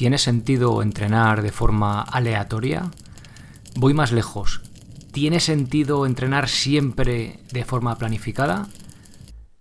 ¿Tiene 0.00 0.16
sentido 0.16 0.80
entrenar 0.80 1.42
de 1.42 1.52
forma 1.52 2.00
aleatoria? 2.00 2.90
Voy 3.74 3.92
más 3.92 4.12
lejos. 4.12 4.62
¿Tiene 5.12 5.40
sentido 5.40 6.06
entrenar 6.06 6.48
siempre 6.48 7.40
de 7.52 7.66
forma 7.66 7.98
planificada? 7.98 8.66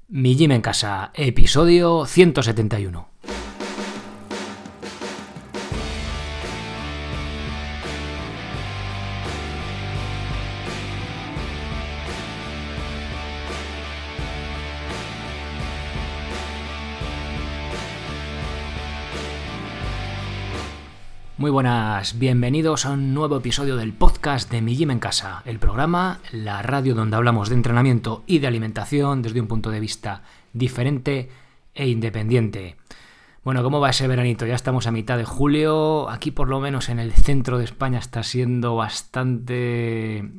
Mi 0.07 0.37
Gym 0.37 0.53
en 0.53 0.61
Casa, 0.61 1.11
episodio 1.13 2.05
171. 2.05 3.09
Muy 21.39 21.51
buenas, 21.51 22.19
bienvenidos 22.19 22.85
a 22.85 22.91
un 22.91 23.13
nuevo 23.13 23.37
episodio 23.37 23.77
del 23.77 23.93
podcast 23.93 24.51
de 24.51 24.61
Mi 24.61 24.75
Gym 24.75 24.91
en 24.91 24.99
Casa, 24.99 25.41
el 25.45 25.57
programa, 25.57 26.19
la 26.33 26.61
radio 26.61 26.93
donde 26.95 27.15
hablamos 27.15 27.47
de 27.47 27.55
entrenamiento 27.55 28.25
y 28.27 28.39
de 28.39 28.47
alimentación 28.47 29.21
desde 29.21 29.39
un 29.39 29.47
punto 29.47 29.71
de 29.71 29.79
vista 29.79 30.23
diferente 30.51 31.29
e 31.73 31.87
independiente. 31.87 32.75
Bueno, 33.45 33.63
¿cómo 33.63 33.79
va 33.79 33.91
ese 33.91 34.05
veranito? 34.09 34.45
Ya 34.45 34.53
estamos 34.53 34.85
a 34.85 34.91
mitad 34.91 35.17
de 35.17 35.23
julio, 35.23 36.09
aquí 36.09 36.31
por 36.31 36.49
lo 36.49 36.59
menos 36.59 36.89
en 36.89 36.99
el 36.99 37.13
centro 37.13 37.57
de 37.57 37.63
España 37.63 37.99
está 37.99 38.21
siendo 38.23 38.75
bastante 38.75 40.29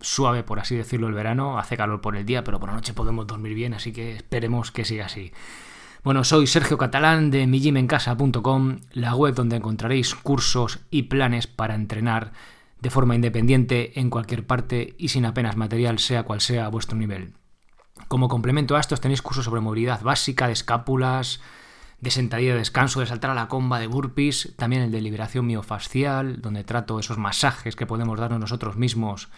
suave, 0.00 0.42
por 0.42 0.58
así 0.58 0.74
decirlo, 0.74 1.08
el 1.08 1.14
verano, 1.14 1.58
hace 1.58 1.76
calor 1.76 2.00
por 2.00 2.16
el 2.16 2.24
día, 2.24 2.44
pero 2.44 2.58
por 2.58 2.70
la 2.70 2.76
noche 2.76 2.94
podemos 2.94 3.26
dormir 3.26 3.52
bien, 3.52 3.74
así 3.74 3.92
que 3.92 4.16
esperemos 4.16 4.72
que 4.72 4.86
siga 4.86 5.04
así. 5.04 5.32
Bueno, 6.06 6.22
soy 6.22 6.46
Sergio 6.46 6.78
Catalán 6.78 7.32
de 7.32 7.48
mijimencasa.com, 7.48 8.78
la 8.92 9.16
web 9.16 9.34
donde 9.34 9.56
encontraréis 9.56 10.14
cursos 10.14 10.78
y 10.88 11.02
planes 11.02 11.48
para 11.48 11.74
entrenar 11.74 12.30
de 12.80 12.90
forma 12.90 13.16
independiente 13.16 13.98
en 13.98 14.08
cualquier 14.08 14.46
parte 14.46 14.94
y 14.98 15.08
sin 15.08 15.26
apenas 15.26 15.56
material, 15.56 15.98
sea 15.98 16.22
cual 16.22 16.40
sea 16.40 16.68
vuestro 16.68 16.96
nivel. 16.96 17.32
Como 18.06 18.28
complemento 18.28 18.76
a 18.76 18.80
estos 18.80 19.00
tenéis 19.00 19.20
cursos 19.20 19.46
sobre 19.46 19.60
movilidad 19.60 20.00
básica, 20.00 20.46
de 20.46 20.52
escápulas, 20.52 21.40
de 22.00 22.12
sentadilla 22.12 22.52
de 22.52 22.58
descanso, 22.58 23.00
de 23.00 23.06
saltar 23.06 23.32
a 23.32 23.34
la 23.34 23.48
comba, 23.48 23.80
de 23.80 23.88
burpees, 23.88 24.54
también 24.56 24.82
el 24.82 24.92
de 24.92 25.00
liberación 25.00 25.44
miofascial, 25.44 26.40
donde 26.40 26.62
trato 26.62 27.00
esos 27.00 27.18
masajes 27.18 27.74
que 27.74 27.86
podemos 27.86 28.20
darnos 28.20 28.38
nosotros 28.38 28.76
mismos 28.76 29.28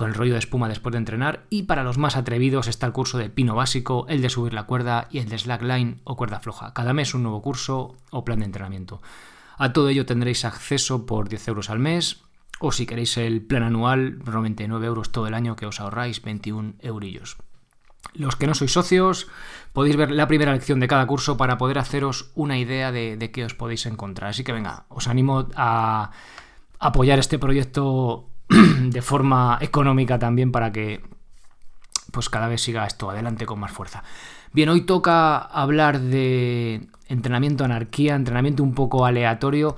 con 0.00 0.08
el 0.08 0.14
rollo 0.14 0.32
de 0.32 0.38
espuma 0.38 0.66
después 0.66 0.92
de 0.92 0.98
entrenar. 0.98 1.44
Y 1.50 1.64
para 1.64 1.84
los 1.84 1.98
más 1.98 2.16
atrevidos 2.16 2.68
está 2.68 2.86
el 2.86 2.94
curso 2.94 3.18
de 3.18 3.28
pino 3.28 3.54
básico, 3.54 4.06
el 4.08 4.22
de 4.22 4.30
subir 4.30 4.54
la 4.54 4.62
cuerda 4.62 5.08
y 5.10 5.18
el 5.18 5.28
de 5.28 5.36
slackline 5.36 6.00
o 6.04 6.16
cuerda 6.16 6.40
floja. 6.40 6.72
Cada 6.72 6.94
mes 6.94 7.12
un 7.12 7.22
nuevo 7.22 7.42
curso 7.42 7.96
o 8.10 8.24
plan 8.24 8.38
de 8.38 8.46
entrenamiento. 8.46 9.02
A 9.58 9.74
todo 9.74 9.90
ello 9.90 10.06
tendréis 10.06 10.46
acceso 10.46 11.04
por 11.04 11.28
10 11.28 11.48
euros 11.48 11.68
al 11.68 11.80
mes 11.80 12.22
o 12.60 12.72
si 12.72 12.86
queréis 12.86 13.18
el 13.18 13.42
plan 13.42 13.62
anual, 13.62 14.20
normalmente 14.20 14.66
9 14.66 14.86
euros 14.86 15.12
todo 15.12 15.26
el 15.26 15.34
año 15.34 15.54
que 15.54 15.66
os 15.66 15.80
ahorráis 15.80 16.22
21 16.22 16.76
eurillos. 16.80 17.36
Los 18.14 18.36
que 18.36 18.46
no 18.46 18.54
sois 18.54 18.72
socios, 18.72 19.28
podéis 19.74 19.98
ver 19.98 20.12
la 20.12 20.28
primera 20.28 20.54
lección 20.54 20.80
de 20.80 20.88
cada 20.88 21.06
curso 21.06 21.36
para 21.36 21.58
poder 21.58 21.76
haceros 21.76 22.30
una 22.34 22.56
idea 22.56 22.90
de, 22.90 23.18
de 23.18 23.30
qué 23.32 23.44
os 23.44 23.52
podéis 23.52 23.84
encontrar. 23.84 24.30
Así 24.30 24.44
que 24.44 24.54
venga, 24.54 24.86
os 24.88 25.08
animo 25.08 25.46
a 25.56 26.10
apoyar 26.78 27.18
este 27.18 27.38
proyecto 27.38 28.29
de 28.90 29.02
forma 29.02 29.58
económica 29.60 30.18
también 30.18 30.52
para 30.52 30.72
que 30.72 31.00
pues 32.10 32.28
cada 32.28 32.48
vez 32.48 32.60
siga 32.60 32.86
esto 32.86 33.10
adelante 33.10 33.46
con 33.46 33.60
más 33.60 33.70
fuerza. 33.70 34.02
Bien, 34.52 34.68
hoy 34.68 34.82
toca 34.82 35.38
hablar 35.38 36.00
de 36.00 36.88
entrenamiento 37.08 37.64
anarquía, 37.64 38.16
entrenamiento 38.16 38.62
un 38.62 38.74
poco 38.74 39.06
aleatorio. 39.06 39.76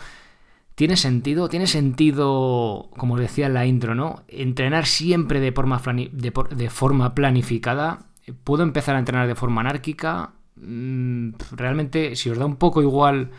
¿Tiene 0.75 0.97
sentido? 0.97 1.51
¿Tiene 1.51 1.67
sentido, 1.67 2.89
como 2.97 3.15
os 3.15 3.21
decía 3.21 3.47
en 3.47 3.55
la 3.55 3.67
intro, 3.67 3.95
¿no? 3.95 4.23
Entrenar 4.29 4.87
siempre 4.87 5.41
de 5.41 5.53
forma, 5.53 5.81
de 6.13 6.71
forma 6.71 7.15
planificada. 7.15 8.07
¿Puedo 8.45 8.63
empezar 8.63 8.97
a 8.97 8.99
entrenar 8.99 9.27
de 9.27 9.35
forma 9.35 9.61
anárquica? 9.61 10.33
Mm, 10.57 11.33
realmente, 11.51 12.17
si 12.17 12.31
os 12.31 12.39
da 12.39 12.47
un 12.47 12.57
poco 12.57 12.81
igual 12.81 13.31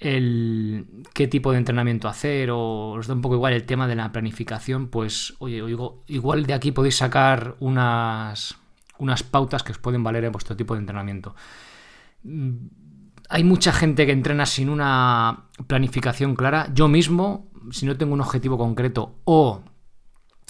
el 0.00 0.86
qué 1.12 1.26
tipo 1.26 1.52
de 1.52 1.58
entrenamiento 1.58 2.08
hacer 2.08 2.50
o 2.50 2.92
os 2.92 3.06
da 3.06 3.14
un 3.14 3.22
poco 3.22 3.34
igual 3.34 3.52
el 3.52 3.64
tema 3.64 3.88
de 3.88 3.96
la 3.96 4.12
planificación, 4.12 4.88
pues 4.88 5.34
oye, 5.38 5.62
igual 6.06 6.46
de 6.46 6.54
aquí 6.54 6.72
podéis 6.72 6.96
sacar 6.96 7.56
unas, 7.60 8.56
unas 8.98 9.22
pautas 9.22 9.62
que 9.62 9.72
os 9.72 9.78
pueden 9.78 10.04
valer 10.04 10.24
en 10.24 10.32
vuestro 10.32 10.56
tipo 10.56 10.74
de 10.74 10.80
entrenamiento. 10.80 11.34
Mm, 12.22 12.56
hay 13.28 13.44
mucha 13.44 13.72
gente 13.72 14.06
que 14.06 14.12
entrena 14.12 14.46
sin 14.46 14.68
una 14.68 15.46
planificación 15.66 16.34
clara. 16.34 16.68
Yo 16.72 16.88
mismo, 16.88 17.50
si 17.70 17.84
no 17.84 17.96
tengo 17.96 18.14
un 18.14 18.20
objetivo 18.20 18.56
concreto 18.56 19.16
o 19.24 19.62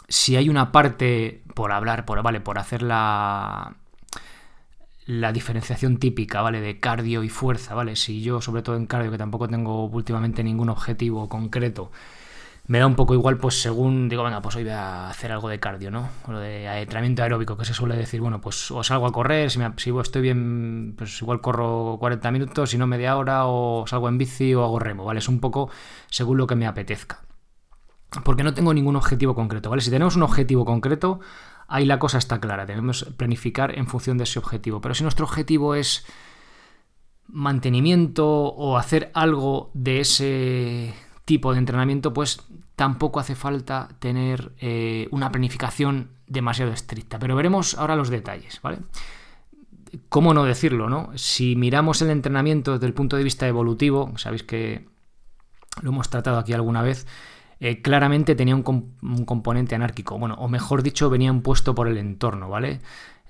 si 0.09 0.37
hay 0.37 0.49
una 0.49 0.73
parte 0.73 1.43
por 1.55 1.73
hablar, 1.73 2.05
por, 2.05 2.23
vale, 2.23 2.41
por 2.41 2.59
hacer 2.59 2.83
la, 5.09 5.33
diferenciación 5.33 5.99
típica, 5.99 6.43
¿vale? 6.43 6.61
De 6.61 6.79
cardio 6.81 7.23
y 7.23 7.29
fuerza, 7.29 7.75
¿vale? 7.75 7.97
Si 7.97 8.23
yo, 8.23 8.41
sobre 8.41 8.63
todo 8.63 8.77
en 8.77 8.87
cardio, 8.87 9.11
que 9.11 9.19
tampoco 9.19 9.49
tengo 9.49 9.87
últimamente 9.87 10.45
ningún 10.45 10.69
objetivo 10.69 11.29
concreto, 11.29 11.91
me 12.69 12.79
da 12.79 12.87
un 12.87 12.95
poco 12.95 13.15
igual, 13.15 13.39
pues 13.39 13.61
según 13.63 14.11
digo, 14.11 14.23
venga, 14.23 14.43
pues 14.43 14.57
hoy 14.57 14.65
voy 14.65 14.73
a 14.73 15.09
hacer 15.09 15.33
algo 15.33 15.49
de 15.49 15.59
cardio, 15.59 15.91
¿no? 15.91 16.11
Lo 16.29 16.39
de 16.39 16.67
entrenamiento 16.83 17.23
aeróbico, 17.23 17.57
que 17.57 17.65
se 17.65 17.73
suele 17.73 17.97
decir, 17.97 18.21
bueno, 18.21 18.43
pues 18.43 18.71
o 18.71 18.83
salgo 18.85 19.07
a 19.07 19.13
correr, 19.13 19.51
si, 19.51 19.59
me, 19.59 19.73
si 19.79 19.91
estoy 19.99 20.21
bien, 20.21 20.95
pues 20.97 21.23
igual 21.23 21.41
corro 21.41 21.97
40 21.99 22.31
minutos, 22.31 22.71
si 22.71 22.77
no 22.77 22.87
media 22.87 23.17
hora, 23.17 23.47
o 23.47 23.87
salgo 23.87 24.09
en 24.11 24.19
bici 24.19 24.55
o 24.55 24.63
hago 24.65 24.79
remo, 24.79 25.05
¿vale? 25.05 25.21
Es 25.21 25.29
un 25.29 25.41
poco 25.41 25.71
según 26.11 26.37
lo 26.37 26.47
que 26.47 26.57
me 26.57 26.67
apetezca. 26.67 27.23
Porque 28.25 28.43
no 28.43 28.53
tengo 28.53 28.75
ningún 28.75 28.97
objetivo 28.97 29.35
concreto, 29.35 29.71
¿vale? 29.71 29.81
Si 29.81 29.91
tenemos 29.91 30.17
un 30.17 30.23
objetivo 30.23 30.67
concreto, 30.67 31.21
ahí 31.69 31.85
la 31.85 31.99
cosa 31.99 32.19
está 32.19 32.41
clara, 32.41 32.67
debemos 32.67 33.05
planificar 33.17 33.79
en 33.79 33.87
función 33.87 34.19
de 34.19 34.25
ese 34.25 34.39
objetivo. 34.39 34.81
Pero 34.81 34.95
si 34.95 35.05
nuestro 35.05 35.27
objetivo 35.27 35.75
es 35.75 36.05
mantenimiento 37.29 38.27
o 38.27 38.79
hacer 38.79 39.11
algo 39.15 39.71
de 39.75 40.01
ese 40.01 40.95
tipo 41.27 41.53
de 41.53 41.59
entrenamiento, 41.59 42.13
pues 42.13 42.43
tampoco 42.75 43.21
hace 43.21 43.35
falta 43.35 43.89
tener 43.99 44.53
eh, 44.59 45.09
una 45.11 45.31
planificación 45.31 46.11
demasiado 46.27 46.73
estricta. 46.73 47.19
Pero 47.19 47.37
veremos 47.37 47.75
ahora 47.75 47.97
los 47.97 48.09
detalles, 48.09 48.61
¿vale? 48.63 48.79
¿Cómo 50.09 50.33
no 50.33 50.45
decirlo, 50.45 50.89
no? 50.89 51.11
Si 51.17 51.55
miramos 51.55 52.01
el 52.03 52.11
entrenamiento 52.11 52.73
desde 52.73 52.87
el 52.87 52.95
punto 52.95 53.17
de 53.17 53.25
vista 53.25 53.47
evolutivo, 53.47 54.13
sabéis 54.17 54.43
que 54.43 54.89
lo 55.83 55.91
hemos 55.91 56.09
tratado 56.09 56.39
aquí 56.39 56.55
alguna 56.55 56.83
vez, 56.83 57.07
eh, 57.61 57.83
claramente 57.83 58.35
tenía 58.35 58.55
un, 58.55 58.63
componente 58.63 59.75
anárquico. 59.75 60.19
Bueno, 60.19 60.35
o 60.39 60.49
mejor 60.49 60.83
dicho, 60.83 61.11
venía 61.11 61.31
impuesto 61.31 61.75
por 61.75 61.89
el 61.89 61.99
entorno, 61.99 62.49
¿vale? 62.49 62.81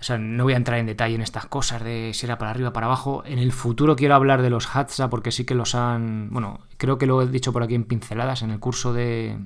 O 0.00 0.02
sea, 0.04 0.18
no 0.18 0.44
voy 0.44 0.52
a 0.52 0.56
entrar 0.56 0.78
en 0.78 0.86
detalle 0.86 1.14
en 1.16 1.22
estas 1.22 1.46
cosas 1.46 1.82
de 1.82 2.12
si 2.14 2.26
era 2.26 2.38
para 2.38 2.52
arriba, 2.52 2.72
para 2.72 2.86
abajo. 2.86 3.22
En 3.26 3.38
el 3.38 3.52
futuro 3.52 3.96
quiero 3.96 4.14
hablar 4.14 4.42
de 4.42 4.50
los 4.50 4.74
Hatsa 4.74 5.10
porque 5.10 5.32
sí 5.32 5.44
que 5.44 5.54
los 5.54 5.74
han. 5.74 6.30
Bueno, 6.30 6.60
creo 6.76 6.98
que 6.98 7.06
lo 7.06 7.22
he 7.22 7.26
dicho 7.26 7.52
por 7.52 7.62
aquí 7.62 7.74
en 7.74 7.84
pinceladas. 7.84 8.42
En 8.42 8.50
el 8.50 8.60
curso 8.60 8.92
de, 8.92 9.38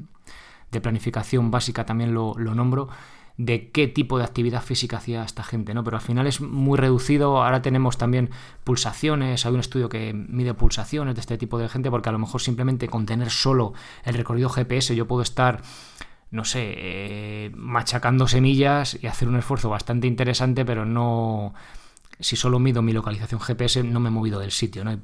planificación 0.82 1.50
básica 1.50 1.87
también 1.87 2.14
lo 2.14 2.34
nombro 2.37 2.88
de 3.44 3.70
qué 3.70 3.88
tipo 3.88 4.19
de 4.19 4.25
actividad 4.25 4.62
física 4.62 4.98
hacía 4.98 5.25
esta 5.25 5.42
gente, 5.42 5.75
¿no? 5.75 5.82
Pero 5.82 5.97
al 5.97 6.03
final 6.03 6.28
es 6.28 6.41
muy 6.41 6.78
reducido. 6.78 7.42
Ahora 7.42 7.60
tenemos 7.60 7.98
también 7.98 8.30
pulsaciones, 8.62 9.44
hay 9.44 9.53
un 9.53 9.58
estudio 9.58 9.88
que 9.88 10.12
mide 10.12 10.54
pulsaciones 10.54 11.16
de 11.16 11.20
este 11.20 11.38
tipo 11.38 11.58
de 11.58 11.69
gente, 11.69 11.91
porque 11.91 12.08
a 12.08 12.12
lo 12.12 12.20
mejor 12.20 12.41
simplemente 12.41 12.86
con 12.86 13.04
tener 13.04 13.31
solo 13.31 13.75
el 14.04 14.14
recorrido 14.14 14.48
GPS 14.48 14.94
yo 14.94 15.08
puedo 15.08 15.22
estar, 15.22 15.60
no 16.31 16.44
sé, 16.44 16.75
eh, 16.76 17.50
machacando 17.56 18.28
semillas 18.28 18.97
y 19.02 19.08
hacer 19.08 19.26
un 19.26 19.36
esfuerzo 19.36 19.69
bastante 19.69 20.06
interesante, 20.06 20.64
pero 20.64 20.84
no. 20.84 21.52
Si 22.20 22.36
solo 22.36 22.60
mido 22.60 22.82
mi 22.82 22.92
localización 22.92 23.41
GPS, 23.41 23.82
no 23.82 23.98
me 23.98 24.08
he 24.08 24.12
movido 24.12 24.38
del 24.38 24.52
sitio, 24.52 24.84
¿no? 24.84 24.97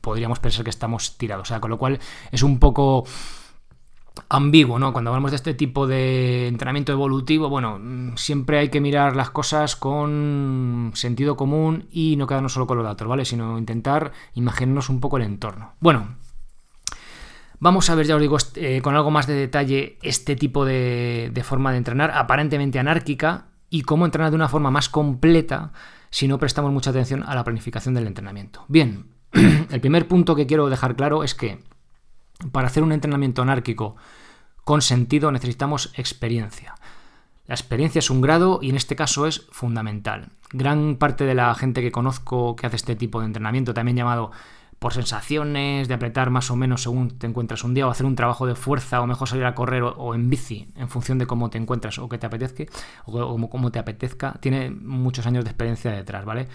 podríamos 0.00 0.38
pensar 0.38 0.64
que 0.64 0.70
estamos 0.70 1.18
tirados. 1.18 1.48
O 1.48 1.48
sea, 1.48 1.60
con 1.60 1.70
lo 1.70 1.76
cual 1.76 1.98
es 2.30 2.42
un 2.42 2.58
poco 2.60 3.04
ambiguo, 4.28 4.78
¿no? 4.78 4.92
Cuando 4.92 5.10
hablamos 5.10 5.30
de 5.30 5.36
este 5.36 5.54
tipo 5.54 5.86
de 5.86 6.48
entrenamiento 6.48 6.92
evolutivo, 6.92 7.48
bueno, 7.48 7.78
mm, 7.78 8.16
siempre 8.16 8.58
hay 8.58 8.68
que 8.68 8.80
mirar 8.80 9.16
las 9.16 9.30
cosas 9.30 9.76
con 9.76 10.92
sentido 10.94 11.36
común 11.36 11.86
y 11.90 12.16
no 12.16 12.26
quedarnos 12.26 12.52
solo 12.52 12.66
con 12.66 12.78
los 12.78 12.86
datos, 12.86 13.06
¿vale? 13.06 13.24
Sino 13.24 13.58
intentar 13.58 14.12
imaginarnos 14.34 14.88
un 14.88 15.00
poco 15.00 15.16
el 15.18 15.24
entorno. 15.24 15.74
Bueno, 15.80 16.16
vamos 17.58 17.88
a 17.90 17.94
ver, 17.94 18.06
ya 18.06 18.16
os 18.16 18.20
digo, 18.20 18.36
eh, 18.56 18.80
con 18.82 18.96
algo 18.96 19.10
más 19.10 19.26
de 19.26 19.34
detalle 19.34 19.98
este 20.02 20.36
tipo 20.36 20.64
de, 20.64 21.30
de 21.32 21.44
forma 21.44 21.72
de 21.72 21.78
entrenar, 21.78 22.10
aparentemente 22.12 22.78
anárquica, 22.78 23.46
y 23.70 23.82
cómo 23.82 24.04
entrenar 24.04 24.30
de 24.30 24.36
una 24.36 24.48
forma 24.48 24.70
más 24.70 24.88
completa 24.88 25.72
si 26.10 26.28
no 26.28 26.38
prestamos 26.38 26.72
mucha 26.72 26.90
atención 26.90 27.22
a 27.24 27.34
la 27.34 27.44
planificación 27.44 27.94
del 27.94 28.06
entrenamiento. 28.06 28.64
Bien, 28.68 29.06
el 29.32 29.80
primer 29.80 30.08
punto 30.08 30.34
que 30.34 30.46
quiero 30.46 30.68
dejar 30.68 30.96
claro 30.96 31.24
es 31.24 31.34
que 31.34 31.58
para 32.52 32.68
hacer 32.68 32.82
un 32.82 32.92
entrenamiento 32.92 33.42
anárquico 33.42 33.96
con 34.64 34.82
sentido 34.82 35.30
necesitamos 35.30 35.92
experiencia. 35.96 36.74
La 37.46 37.54
experiencia 37.54 38.00
es 38.00 38.10
un 38.10 38.20
grado 38.20 38.58
y 38.60 38.70
en 38.70 38.76
este 38.76 38.96
caso 38.96 39.26
es 39.26 39.46
fundamental. 39.52 40.30
Gran 40.50 40.96
parte 40.96 41.24
de 41.24 41.34
la 41.34 41.54
gente 41.54 41.82
que 41.82 41.92
conozco 41.92 42.56
que 42.56 42.66
hace 42.66 42.74
este 42.74 42.96
tipo 42.96 43.20
de 43.20 43.26
entrenamiento, 43.26 43.72
también 43.72 43.96
llamado 43.96 44.32
por 44.80 44.92
sensaciones, 44.92 45.86
de 45.86 45.94
apretar 45.94 46.30
más 46.30 46.50
o 46.50 46.56
menos 46.56 46.82
según 46.82 47.16
te 47.16 47.28
encuentras 47.28 47.62
un 47.62 47.74
día, 47.74 47.86
o 47.86 47.90
hacer 47.90 48.06
un 48.06 48.16
trabajo 48.16 48.46
de 48.46 48.56
fuerza, 48.56 49.00
o 49.00 49.06
mejor 49.06 49.28
salir 49.28 49.44
a 49.44 49.54
correr 49.54 49.84
o, 49.84 50.14
en 50.14 50.28
bici, 50.28 50.68
en 50.74 50.88
función 50.88 51.18
de 51.18 51.26
cómo 51.26 51.48
te 51.48 51.58
encuentras 51.58 51.98
o 52.00 52.08
que 52.08 52.18
te 52.18 52.26
apetezca, 52.26 52.64
o 53.04 53.48
como 53.48 53.70
te 53.70 53.78
apetezca, 53.78 54.34
tiene 54.40 54.70
muchos 54.70 55.26
años 55.26 55.44
de 55.44 55.50
experiencia 55.50 55.92
detrás, 55.92 56.24
¿vale? 56.24 56.48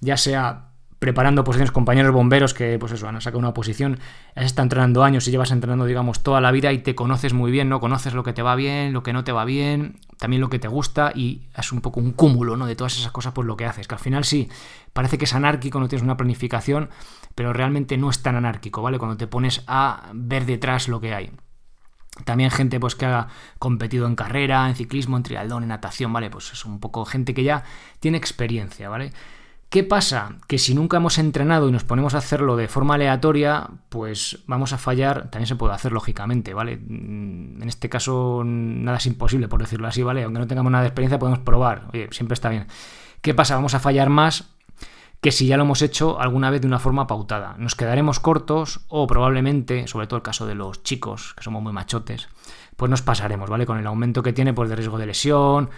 Ya 0.00 0.16
sea 0.16 0.69
preparando 1.00 1.44
posiciones, 1.44 1.72
compañeros 1.72 2.12
bomberos 2.12 2.52
que, 2.52 2.78
pues 2.78 2.92
eso, 2.92 3.08
han 3.08 3.20
sacado 3.22 3.38
una 3.38 3.54
posición, 3.54 3.98
has 4.36 4.44
estado 4.44 4.64
entrenando 4.64 5.02
años 5.02 5.26
y 5.26 5.30
llevas 5.30 5.50
entrenando, 5.50 5.86
digamos, 5.86 6.22
toda 6.22 6.42
la 6.42 6.52
vida 6.52 6.72
y 6.72 6.78
te 6.78 6.94
conoces 6.94 7.32
muy 7.32 7.50
bien, 7.50 7.70
¿no? 7.70 7.80
Conoces 7.80 8.12
lo 8.12 8.22
que 8.22 8.34
te 8.34 8.42
va 8.42 8.54
bien, 8.54 8.92
lo 8.92 9.02
que 9.02 9.14
no 9.14 9.24
te 9.24 9.32
va 9.32 9.46
bien, 9.46 9.98
también 10.18 10.42
lo 10.42 10.50
que 10.50 10.58
te 10.58 10.68
gusta 10.68 11.10
y 11.14 11.48
es 11.56 11.72
un 11.72 11.80
poco 11.80 12.00
un 12.00 12.12
cúmulo, 12.12 12.58
¿no? 12.58 12.66
De 12.66 12.76
todas 12.76 12.98
esas 12.98 13.10
cosas, 13.12 13.32
pues 13.32 13.46
lo 13.46 13.56
que 13.56 13.64
haces, 13.64 13.88
que 13.88 13.94
al 13.94 14.00
final 14.00 14.24
sí, 14.24 14.50
parece 14.92 15.16
que 15.16 15.24
es 15.24 15.34
anárquico, 15.34 15.80
no 15.80 15.88
tienes 15.88 16.04
una 16.04 16.18
planificación, 16.18 16.90
pero 17.34 17.54
realmente 17.54 17.96
no 17.96 18.10
es 18.10 18.22
tan 18.22 18.36
anárquico, 18.36 18.82
¿vale? 18.82 18.98
Cuando 18.98 19.16
te 19.16 19.26
pones 19.26 19.64
a 19.66 20.10
ver 20.12 20.44
detrás 20.44 20.86
lo 20.86 21.00
que 21.00 21.14
hay. 21.14 21.30
También 22.26 22.50
gente 22.50 22.78
pues 22.78 22.94
que 22.94 23.06
ha 23.06 23.28
competido 23.58 24.06
en 24.06 24.16
carrera, 24.16 24.68
en 24.68 24.74
ciclismo, 24.74 25.16
en 25.16 25.22
triatlón, 25.22 25.62
en 25.62 25.70
natación, 25.70 26.12
¿vale? 26.12 26.28
Pues 26.28 26.52
es 26.52 26.66
un 26.66 26.78
poco 26.78 27.06
gente 27.06 27.32
que 27.32 27.42
ya 27.42 27.64
tiene 28.00 28.18
experiencia, 28.18 28.90
¿vale? 28.90 29.12
¿Qué 29.70 29.84
pasa? 29.84 30.34
Que 30.48 30.58
si 30.58 30.74
nunca 30.74 30.96
hemos 30.96 31.18
entrenado 31.18 31.68
y 31.68 31.72
nos 31.72 31.84
ponemos 31.84 32.16
a 32.16 32.18
hacerlo 32.18 32.56
de 32.56 32.66
forma 32.66 32.94
aleatoria, 32.94 33.70
pues 33.88 34.40
vamos 34.48 34.72
a 34.72 34.78
fallar. 34.78 35.30
También 35.30 35.46
se 35.46 35.54
puede 35.54 35.72
hacer, 35.72 35.92
lógicamente, 35.92 36.54
¿vale? 36.54 36.76
Mm, 36.76 37.62
en 37.62 37.68
este 37.68 37.88
caso, 37.88 38.42
nada 38.44 38.98
es 38.98 39.06
imposible, 39.06 39.46
por 39.46 39.60
decirlo 39.60 39.86
así, 39.86 40.02
¿vale? 40.02 40.24
Aunque 40.24 40.40
no 40.40 40.48
tengamos 40.48 40.72
nada 40.72 40.82
de 40.82 40.88
experiencia, 40.88 41.20
podemos 41.20 41.38
probar. 41.38 41.86
Oye, 41.92 42.08
siempre 42.10 42.34
está 42.34 42.48
bien. 42.48 42.66
¿Qué 43.22 43.32
pasa? 43.32 43.54
Vamos 43.54 43.74
a 43.74 43.78
fallar 43.78 44.08
más 44.10 44.50
que 45.20 45.30
si 45.30 45.46
ya 45.46 45.56
lo 45.56 45.62
hemos 45.62 45.82
hecho 45.82 46.20
alguna 46.20 46.50
vez 46.50 46.62
de 46.62 46.66
una 46.66 46.80
forma 46.80 47.06
pautada. 47.06 47.54
Nos 47.56 47.76
quedaremos 47.76 48.18
cortos 48.18 48.80
o 48.88 49.06
probablemente, 49.06 49.86
sobre 49.86 50.08
todo 50.08 50.16
el 50.16 50.24
caso 50.24 50.46
de 50.46 50.56
los 50.56 50.82
chicos, 50.82 51.34
que 51.36 51.44
somos 51.44 51.62
muy 51.62 51.72
machotes, 51.72 52.28
pues 52.76 52.90
nos 52.90 53.02
pasaremos, 53.02 53.48
¿vale? 53.48 53.66
Con 53.66 53.78
el 53.78 53.86
aumento 53.86 54.24
que 54.24 54.32
tiene 54.32 54.52
pues, 54.52 54.68
de 54.68 54.74
riesgo 54.74 54.98
de 54.98 55.06
lesión, 55.06 55.70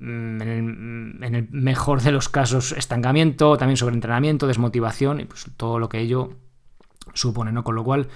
Mm, 0.00 1.22
en 1.22 1.34
el, 1.34 1.48
mejor 1.50 2.00
de 2.00 2.10
los 2.10 2.30
casos 2.30 2.72
estancamiento, 2.72 3.58
también 3.58 3.76
sobreentrenamiento, 3.76 4.46
desmotivación 4.46 5.20
y 5.20 5.26
pues 5.26 5.46
todo 5.58 5.78
lo 5.78 5.90
que 5.90 5.98
ello 5.98 6.30
supone, 7.12 7.52
¿no? 7.52 7.64
Con 7.64 7.74
lo 7.74 7.84
cual, 7.84 8.08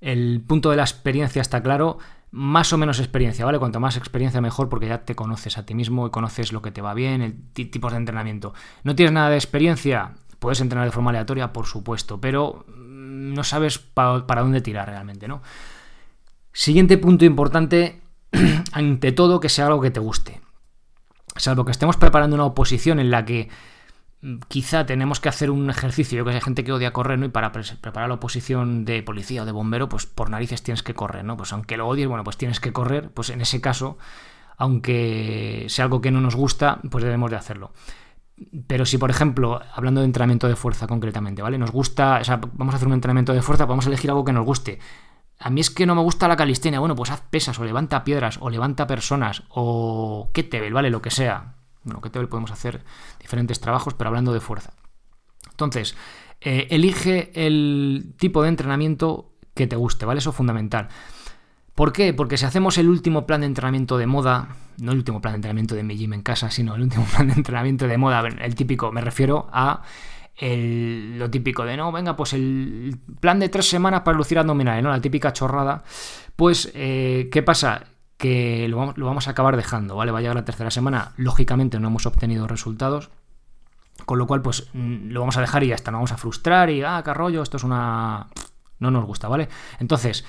el 0.00 0.42
punto 0.46 0.70
de 0.70 0.76
la 0.76 0.82
experiencia 0.82 1.42
está 1.42 1.62
claro, 1.62 1.98
más 2.30 2.72
o 2.72 2.78
menos 2.78 3.00
experiencia, 3.00 3.44
¿vale? 3.44 3.58
Cuanto 3.58 3.80
más 3.80 3.98
experiencia 3.98 4.40
mejor 4.40 4.70
porque 4.70 4.88
ya 4.88 5.04
te 5.04 5.14
conoces 5.14 5.58
a 5.58 5.66
ti 5.66 5.74
mismo 5.74 6.06
y 6.06 6.10
conoces 6.10 6.54
lo 6.54 6.62
que 6.62 6.70
te 6.70 6.80
va 6.80 6.94
bien, 6.94 7.20
el 7.20 7.36
tipo 7.52 7.90
de 7.90 7.98
entrenamiento. 7.98 8.54
¿No 8.82 8.94
tienes 8.94 9.12
nada 9.12 9.28
de 9.28 9.36
experiencia? 9.36 10.14
Puedes 10.38 10.62
entrenar 10.62 10.86
de 10.86 10.92
forma 10.92 11.10
aleatoria, 11.10 11.52
por 11.52 11.66
supuesto, 11.66 12.18
pero 12.18 12.64
mm, 12.66 13.34
no 13.34 13.44
sabes 13.44 13.78
para 13.78 14.40
dónde 14.40 14.62
tirar 14.62 14.88
realmente, 14.88 15.28
¿no? 15.28 15.42
Siguiente 16.54 16.96
punto 16.96 17.26
importante, 17.26 18.00
ante 18.72 19.12
todo 19.12 19.38
que 19.38 19.50
sea 19.50 19.66
algo 19.66 19.82
que 19.82 19.90
te 19.90 20.00
guste 20.00 20.39
salvo 21.36 21.64
que 21.64 21.72
estemos 21.72 21.96
preparando 21.96 22.36
una 22.36 22.44
oposición 22.44 22.98
en 22.98 23.10
la 23.10 23.24
que 23.24 23.48
mm, 24.22 24.38
quizá 24.48 24.86
tenemos 24.86 25.20
que 25.20 25.28
hacer 25.28 25.50
un 25.50 25.70
ejercicio, 25.70 26.18
yo 26.18 26.24
que 26.24 26.32
sé, 26.32 26.40
gente 26.40 26.64
que 26.64 26.72
odia 26.72 26.92
correr, 26.92 27.18
¿no? 27.18 27.26
Y 27.26 27.30
para 27.30 27.52
preparar 27.52 28.08
la 28.08 28.16
oposición 28.16 28.84
de 28.84 29.02
policía 29.02 29.42
o 29.42 29.46
de 29.46 29.52
bombero, 29.52 29.88
pues 29.88 30.06
por 30.06 30.30
narices 30.30 30.62
tienes 30.62 30.82
que 30.82 30.94
correr, 30.94 31.24
¿no? 31.24 31.36
Pues 31.36 31.52
aunque 31.52 31.76
lo 31.76 31.88
odies, 31.88 32.08
bueno, 32.08 32.24
pues 32.24 32.36
tienes 32.36 32.60
que 32.60 32.72
correr, 32.72 33.10
pues 33.10 33.30
en 33.30 33.40
ese 33.40 33.60
caso, 33.60 33.98
aunque 34.56 35.66
sea 35.68 35.84
algo 35.84 36.00
que 36.00 36.10
no 36.10 36.20
nos 36.20 36.36
gusta, 36.36 36.80
pues 36.90 37.04
debemos 37.04 37.30
de 37.30 37.36
hacerlo. 37.36 37.72
Pero 38.66 38.86
si, 38.86 38.96
por 38.96 39.10
ejemplo, 39.10 39.60
hablando 39.74 40.00
de 40.00 40.06
entrenamiento 40.06 40.48
de 40.48 40.56
fuerza 40.56 40.86
concretamente, 40.86 41.42
¿vale? 41.42 41.58
Nos 41.58 41.70
gusta, 41.70 42.18
o 42.20 42.24
sea, 42.24 42.40
vamos 42.54 42.74
a 42.74 42.76
hacer 42.76 42.88
un 42.88 42.94
entrenamiento 42.94 43.34
de 43.34 43.42
fuerza, 43.42 43.66
vamos 43.66 43.86
a 43.86 43.88
elegir 43.88 44.10
algo 44.10 44.24
que 44.24 44.32
nos 44.32 44.46
guste. 44.46 44.78
A 45.40 45.48
mí 45.48 45.62
es 45.62 45.70
que 45.70 45.86
no 45.86 45.94
me 45.94 46.02
gusta 46.02 46.28
la 46.28 46.36
calistenia. 46.36 46.80
Bueno, 46.80 46.94
pues 46.94 47.10
haz 47.10 47.22
pesas 47.22 47.58
o 47.58 47.64
levanta 47.64 48.04
piedras 48.04 48.38
o 48.40 48.50
levanta 48.50 48.86
personas 48.86 49.42
o 49.48 50.28
kettlebell, 50.34 50.74
¿vale? 50.74 50.90
Lo 50.90 51.00
que 51.00 51.10
sea. 51.10 51.54
Bueno, 51.82 52.02
kettlebell 52.02 52.28
podemos 52.28 52.50
hacer 52.50 52.84
diferentes 53.18 53.58
trabajos, 53.58 53.94
pero 53.94 54.08
hablando 54.08 54.34
de 54.34 54.40
fuerza. 54.40 54.74
Entonces, 55.50 55.96
eh, 56.42 56.68
elige 56.70 57.30
el 57.34 58.14
tipo 58.18 58.42
de 58.42 58.50
entrenamiento 58.50 59.32
que 59.54 59.66
te 59.66 59.76
guste, 59.76 60.04
¿vale? 60.04 60.18
Eso 60.18 60.30
es 60.30 60.36
fundamental. 60.36 60.88
¿Por 61.74 61.94
qué? 61.94 62.12
Porque 62.12 62.36
si 62.36 62.44
hacemos 62.44 62.76
el 62.76 62.90
último 62.90 63.26
plan 63.26 63.40
de 63.40 63.46
entrenamiento 63.46 63.96
de 63.96 64.06
moda, 64.06 64.56
no 64.78 64.92
el 64.92 64.98
último 64.98 65.22
plan 65.22 65.32
de 65.32 65.36
entrenamiento 65.36 65.74
de 65.74 65.82
mi 65.82 65.96
gym 65.96 66.12
en 66.12 66.22
casa, 66.22 66.50
sino 66.50 66.74
el 66.74 66.82
último 66.82 67.06
plan 67.16 67.28
de 67.28 67.34
entrenamiento 67.34 67.86
de 67.86 67.96
moda, 67.96 68.20
el 68.26 68.54
típico, 68.54 68.92
me 68.92 69.00
refiero 69.00 69.48
a 69.50 69.82
lo 70.40 71.30
típico 71.30 71.64
de, 71.64 71.76
no, 71.76 71.92
venga, 71.92 72.16
pues 72.16 72.32
el 72.32 72.98
plan 73.20 73.38
de 73.38 73.50
tres 73.50 73.68
semanas 73.68 74.00
para 74.00 74.16
lucir 74.16 74.38
abdominales, 74.38 74.82
¿no? 74.82 74.90
La 74.90 75.00
típica 75.00 75.32
chorrada. 75.32 75.84
Pues, 76.34 76.70
eh, 76.74 77.28
¿qué 77.30 77.42
pasa? 77.42 77.84
Que 78.16 78.66
lo 78.68 78.78
vamos, 78.78 79.28
a 79.28 79.32
acabar 79.32 79.56
dejando, 79.56 79.96
¿vale? 79.96 80.12
Va 80.12 80.18
a 80.18 80.20
llegar 80.22 80.36
la 80.36 80.44
tercera 80.44 80.70
semana, 80.70 81.12
lógicamente 81.16 81.78
no 81.78 81.88
hemos 81.88 82.06
obtenido 82.06 82.46
resultados, 82.46 83.10
con 84.06 84.18
lo 84.18 84.26
cual, 84.26 84.40
pues 84.40 84.68
mm, 84.72 85.10
lo 85.10 85.20
vamos 85.20 85.36
a 85.36 85.42
dejar 85.42 85.62
y 85.62 85.68
ya 85.68 85.74
está, 85.74 85.90
nos 85.90 85.98
vamos 85.98 86.12
a 86.12 86.16
frustrar 86.16 86.70
y, 86.70 86.82
ah, 86.82 87.02
qué 87.04 87.42
esto 87.42 87.58
es 87.58 87.64
una... 87.64 88.28
No 88.78 88.90
nos 88.90 89.04
gusta, 89.04 89.28
¿vale? 89.28 89.50
Entonces, 89.78 90.24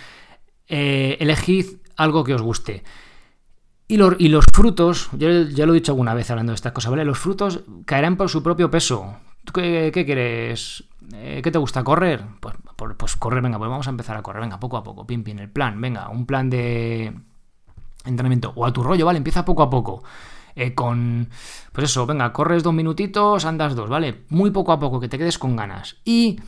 eh, 0.67 1.15
elegid 1.21 1.77
algo 1.95 2.25
que 2.25 2.33
os 2.33 2.41
guste. 2.41 2.83
Y, 3.87 3.95
y, 3.95 4.27
los 4.27 4.45
frutos, 4.53 5.09
ya, 5.13 5.29
ya, 5.49 5.65
lo 5.65 5.71
he 5.71 5.75
dicho 5.75 5.93
alguna 5.93 6.13
vez 6.13 6.29
hablando 6.31 6.51
de 6.51 6.55
estas 6.55 6.73
cosas, 6.73 6.91
¿vale? 6.91 7.05
Los 7.05 7.17
frutos 7.17 7.61
caerán 7.85 8.17
por 8.17 8.29
su 8.29 8.43
propio 8.43 8.69
peso. 8.69 9.15
¿Tú 9.43 9.53
qué, 9.53 9.91
quieres? 9.93 10.83
Eh, 11.13 11.41
¿Qué 11.43 11.51
te 11.51 11.57
gusta? 11.57 11.83
¿Correr? 11.83 12.23
Pues, 12.39 12.55
pues, 12.97 13.15
correr, 13.15 13.41
venga, 13.41 13.57
pues 13.57 13.69
vamos 13.69 13.87
a 13.87 13.91
empezar 13.91 14.17
a 14.17 14.21
correr, 14.21 14.41
venga, 14.41 14.59
poco 14.59 14.77
a 14.77 14.83
poco, 14.83 15.05
pim, 15.05 15.23
pim, 15.23 15.39
el 15.39 15.49
plan, 15.49 15.79
venga, 15.79 16.09
un 16.09 16.25
plan 16.25 16.49
de 16.49 17.13
entrenamiento, 18.05 18.53
o 18.55 18.65
a 18.65 18.73
tu 18.73 18.83
rollo, 18.83 19.05
¿vale? 19.05 19.17
Empieza 19.17 19.45
poco 19.45 19.63
a 19.63 19.69
poco. 19.69 20.03
Eh, 20.55 20.73
con, 20.73 21.29
pues 21.71 21.85
eso, 21.85 22.05
venga, 22.05 22.33
corres 22.33 22.63
dos 22.63 22.73
minutitos, 22.73 23.45
andas 23.45 23.75
dos, 23.75 23.89
¿vale? 23.89 24.25
Muy 24.29 24.51
poco 24.51 24.71
a 24.71 24.79
poco, 24.79 24.99
que 24.99 25.07
te 25.07 25.17
quedes 25.17 25.37
con 25.37 25.55
ganas. 25.55 25.97
Y 26.03 26.39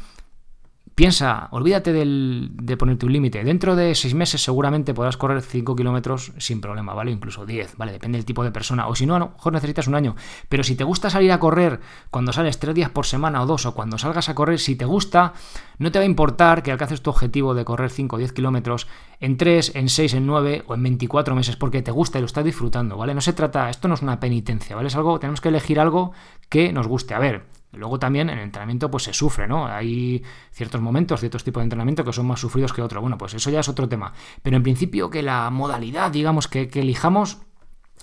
Piensa, 0.95 1.47
olvídate 1.49 1.91
de 1.91 2.77
ponerte 2.77 3.07
un 3.07 3.13
límite. 3.13 3.43
Dentro 3.43 3.75
de 3.75 3.95
seis 3.95 4.13
meses 4.13 4.43
seguramente 4.43 4.93
podrás 4.93 5.17
correr 5.17 5.41
5 5.41 5.75
kilómetros 5.75 6.33
sin 6.37 6.61
problema, 6.61 6.93
¿vale? 6.93 7.09
Incluso 7.09 7.47
10, 7.47 7.77
¿vale? 7.77 7.93
Depende 7.93 8.19
del 8.19 8.25
tipo 8.25 8.43
de 8.43 8.51
persona. 8.51 8.87
O 8.87 8.93
si 8.93 9.07
no, 9.07 9.15
a 9.15 9.19
lo 9.19 9.29
mejor 9.29 9.53
necesitas 9.53 9.87
un 9.87 9.95
año. 9.95 10.15
Pero 10.49 10.63
si 10.63 10.75
te 10.75 10.83
gusta 10.83 11.09
salir 11.09 11.31
a 11.31 11.39
correr 11.39 11.79
cuando 12.11 12.31
sales 12.31 12.59
tres 12.59 12.75
días 12.75 12.91
por 12.91 13.07
semana 13.07 13.41
o 13.41 13.47
dos, 13.47 13.65
o 13.65 13.73
cuando 13.73 13.97
salgas 13.97 14.29
a 14.29 14.35
correr, 14.35 14.59
si 14.59 14.75
te 14.75 14.85
gusta, 14.85 15.33
no 15.79 15.91
te 15.91 15.97
va 15.97 16.03
a 16.03 16.05
importar 16.05 16.61
que 16.61 16.71
alcances 16.71 17.01
tu 17.01 17.09
objetivo 17.09 17.55
de 17.55 17.65
correr 17.65 17.89
5 17.89 18.15
o 18.15 18.19
10 18.19 18.31
kilómetros 18.31 18.87
en 19.19 19.37
3, 19.37 19.75
en 19.75 19.89
6, 19.89 20.13
en 20.13 20.27
9 20.27 20.63
o 20.67 20.75
en 20.75 20.83
24 20.83 21.33
meses, 21.33 21.55
porque 21.55 21.81
te 21.81 21.89
gusta 21.89 22.19
y 22.19 22.21
lo 22.21 22.27
estás 22.27 22.45
disfrutando, 22.45 22.97
¿vale? 22.97 23.15
No 23.15 23.21
se 23.21 23.33
trata, 23.33 23.71
esto 23.71 23.87
no 23.87 23.95
es 23.95 24.03
una 24.03 24.19
penitencia, 24.19 24.75
¿vale? 24.75 24.89
Es 24.89 24.95
algo, 24.95 25.17
tenemos 25.19 25.41
que 25.41 25.49
elegir 25.49 25.79
algo 25.79 26.11
que 26.49 26.71
nos 26.71 26.87
guste. 26.87 27.15
A 27.15 27.19
ver, 27.19 27.45
Luego 27.73 27.97
también 27.97 28.29
en 28.29 28.37
el 28.37 28.43
entrenamiento 28.43 28.89
pues 28.91 29.03
se 29.03 29.13
sufre, 29.13 29.47
¿no? 29.47 29.65
Hay 29.65 30.23
ciertos 30.51 30.79
momentos, 30.79 31.19
ciertos 31.19 31.43
tipos 31.43 31.61
de 31.61 31.65
entrenamiento 31.65 32.03
que 32.05 32.13
son 32.13 32.27
más 32.27 32.39
sufridos 32.39 32.71
que 32.71 32.81
otros. 32.81 33.01
Bueno, 33.01 33.17
pues 33.17 33.33
eso 33.33 33.49
ya 33.49 33.61
es 33.61 33.69
otro 33.69 33.89
tema. 33.89 34.13
Pero 34.41 34.57
en 34.57 34.63
principio 34.63 35.09
que 35.09 35.23
la 35.23 35.49
modalidad, 35.49 36.11
digamos, 36.11 36.47
que, 36.47 36.69
elijamos 36.73 37.39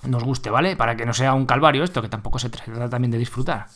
nos 0.05 0.23
guste, 0.23 0.49
¿vale? 0.49 0.75
Para 0.75 0.95
que 0.95 1.05
no 1.05 1.13
sea 1.13 1.33
un 1.33 1.45
calvario 1.45 1.83
esto, 1.83 2.01
que 2.01 2.09
tampoco 2.09 2.39
se 2.39 2.49
trata 2.49 2.89
también 2.89 3.11
de 3.11 3.17
disfrutar. 3.17 3.67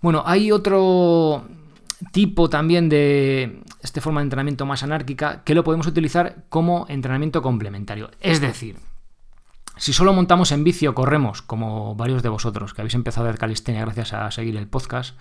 Bueno, 0.00 0.22
hay 0.26 0.50
otro 0.50 1.44
tipo 2.12 2.48
también 2.48 2.88
de 2.88 3.62
esta 3.82 4.00
forma 4.00 4.20
de 4.20 4.24
entrenamiento 4.24 4.66
más 4.66 4.82
anárquica 4.82 5.42
que 5.44 5.54
lo 5.54 5.62
podemos 5.62 5.86
utilizar 5.86 6.44
como 6.48 6.86
entrenamiento 6.88 7.42
complementario. 7.42 8.10
Es 8.20 8.40
decir, 8.40 8.76
si 9.80 9.94
solo 9.94 10.12
montamos 10.12 10.52
en 10.52 10.62
vicio, 10.62 10.94
corremos, 10.94 11.40
como 11.40 11.94
varios 11.94 12.22
de 12.22 12.28
vosotros 12.28 12.74
que 12.74 12.82
habéis 12.82 12.94
empezado 12.94 13.26
a 13.26 13.30
ver 13.30 13.38
calistenia 13.38 13.80
gracias 13.80 14.12
a 14.12 14.30
seguir 14.30 14.54
el 14.58 14.68
podcast, 14.68 15.16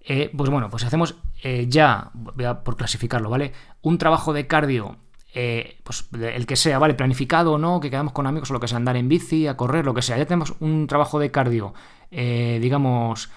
eh, 0.00 0.30
pues 0.36 0.48
bueno, 0.50 0.70
pues 0.70 0.84
hacemos 0.84 1.16
eh, 1.42 1.66
ya, 1.68 2.12
voy 2.14 2.44
a 2.44 2.62
por 2.62 2.76
clasificarlo, 2.76 3.28
¿vale? 3.28 3.52
Un 3.82 3.98
trabajo 3.98 4.32
de 4.32 4.46
cardio, 4.46 4.98
eh, 5.34 5.80
pues 5.82 6.08
el 6.12 6.46
que 6.46 6.54
sea, 6.54 6.78
¿vale? 6.78 6.94
Planificado 6.94 7.54
o 7.54 7.58
no, 7.58 7.80
que 7.80 7.90
quedamos 7.90 8.12
con 8.12 8.28
amigos 8.28 8.52
o 8.52 8.54
lo 8.54 8.60
que 8.60 8.68
sea, 8.68 8.76
andar 8.76 8.96
en 8.96 9.08
bici, 9.08 9.48
a 9.48 9.56
correr, 9.56 9.84
lo 9.84 9.94
que 9.94 10.02
sea. 10.02 10.16
Ya 10.16 10.26
tenemos 10.26 10.54
un 10.60 10.86
trabajo 10.86 11.18
de 11.18 11.32
cardio, 11.32 11.74
digamos, 12.08 13.30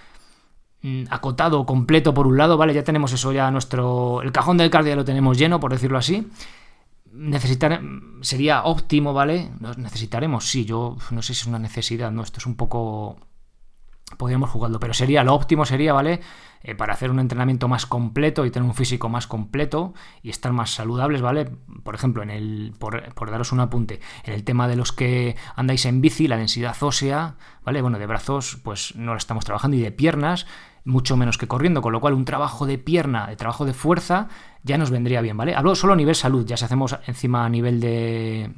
mm, 0.83 1.05
acotado, 1.09 1.65
completo 1.65 2.13
por 2.13 2.27
un 2.27 2.37
lado, 2.37 2.55
¿vale? 2.57 2.75
Ya 2.75 2.83
tenemos 2.83 3.11
eso 3.13 3.31
ya 3.31 3.49
nuestro... 3.49 4.21
El 4.21 4.31
cajón 4.31 4.57
del 4.57 4.69
cardio 4.69 4.91
ya 4.91 4.95
lo 4.95 5.05
tenemos 5.05 5.39
lleno, 5.39 5.59
por 5.59 5.71
decirlo 5.71 5.97
así 5.97 6.29
necesitar 7.21 7.81
sería 8.21 8.63
óptimo, 8.63 9.13
¿vale? 9.13 9.51
Necesitaremos, 9.77 10.49
sí, 10.49 10.65
yo 10.65 10.97
no 11.11 11.21
sé 11.21 11.33
si 11.33 11.41
es 11.41 11.47
una 11.47 11.59
necesidad, 11.59 12.11
¿no? 12.11 12.23
Esto 12.23 12.39
es 12.39 12.45
un 12.45 12.55
poco... 12.55 13.17
Podríamos 14.17 14.49
jugarlo, 14.49 14.79
pero 14.79 14.93
sería 14.93 15.23
lo 15.23 15.33
óptimo 15.33 15.63
sería, 15.63 15.93
¿vale? 15.93 16.19
Eh, 16.63 16.75
para 16.75 16.93
hacer 16.93 17.09
un 17.09 17.19
entrenamiento 17.19 17.69
más 17.69 17.85
completo 17.85 18.45
y 18.45 18.51
tener 18.51 18.67
un 18.67 18.75
físico 18.75 19.07
más 19.07 19.25
completo 19.25 19.93
y 20.21 20.29
estar 20.29 20.51
más 20.51 20.71
saludables, 20.71 21.21
¿vale? 21.21 21.49
Por 21.83 21.95
ejemplo, 21.95 22.21
en 22.21 22.29
el, 22.29 22.73
por, 22.77 23.13
por, 23.13 23.31
daros 23.31 23.53
un 23.53 23.61
apunte, 23.61 24.01
en 24.25 24.33
el 24.33 24.43
tema 24.43 24.67
de 24.67 24.75
los 24.75 24.91
que 24.91 25.37
andáis 25.55 25.85
en 25.85 26.01
bici, 26.01 26.27
la 26.27 26.35
densidad 26.35 26.75
ósea, 26.81 27.35
¿vale? 27.63 27.81
Bueno, 27.81 27.99
de 27.99 28.05
brazos, 28.05 28.59
pues 28.63 28.95
no 28.95 29.11
la 29.11 29.17
estamos 29.17 29.45
trabajando 29.45 29.77
y 29.77 29.81
de 29.81 29.91
piernas, 29.91 30.45
mucho 30.83 31.15
menos 31.17 31.37
que 31.37 31.47
corriendo, 31.47 31.81
con 31.81 31.91
lo 31.91 31.99
cual 31.99 32.13
un 32.13 32.25
trabajo 32.25 32.65
de 32.65 32.77
pierna, 32.77 33.27
de 33.27 33.35
trabajo 33.35 33.65
de 33.65 33.73
fuerza, 33.73 34.27
ya 34.63 34.77
nos 34.77 34.89
vendría 34.89 35.21
bien, 35.21 35.37
¿vale? 35.37 35.55
Hablo 35.55 35.75
solo 35.75 35.93
a 35.93 35.95
nivel 35.95 36.15
salud, 36.15 36.45
ya 36.45 36.57
si 36.57 36.65
hacemos 36.65 36.97
encima 37.05 37.45
a 37.45 37.49
nivel 37.49 37.79
de 37.79 38.51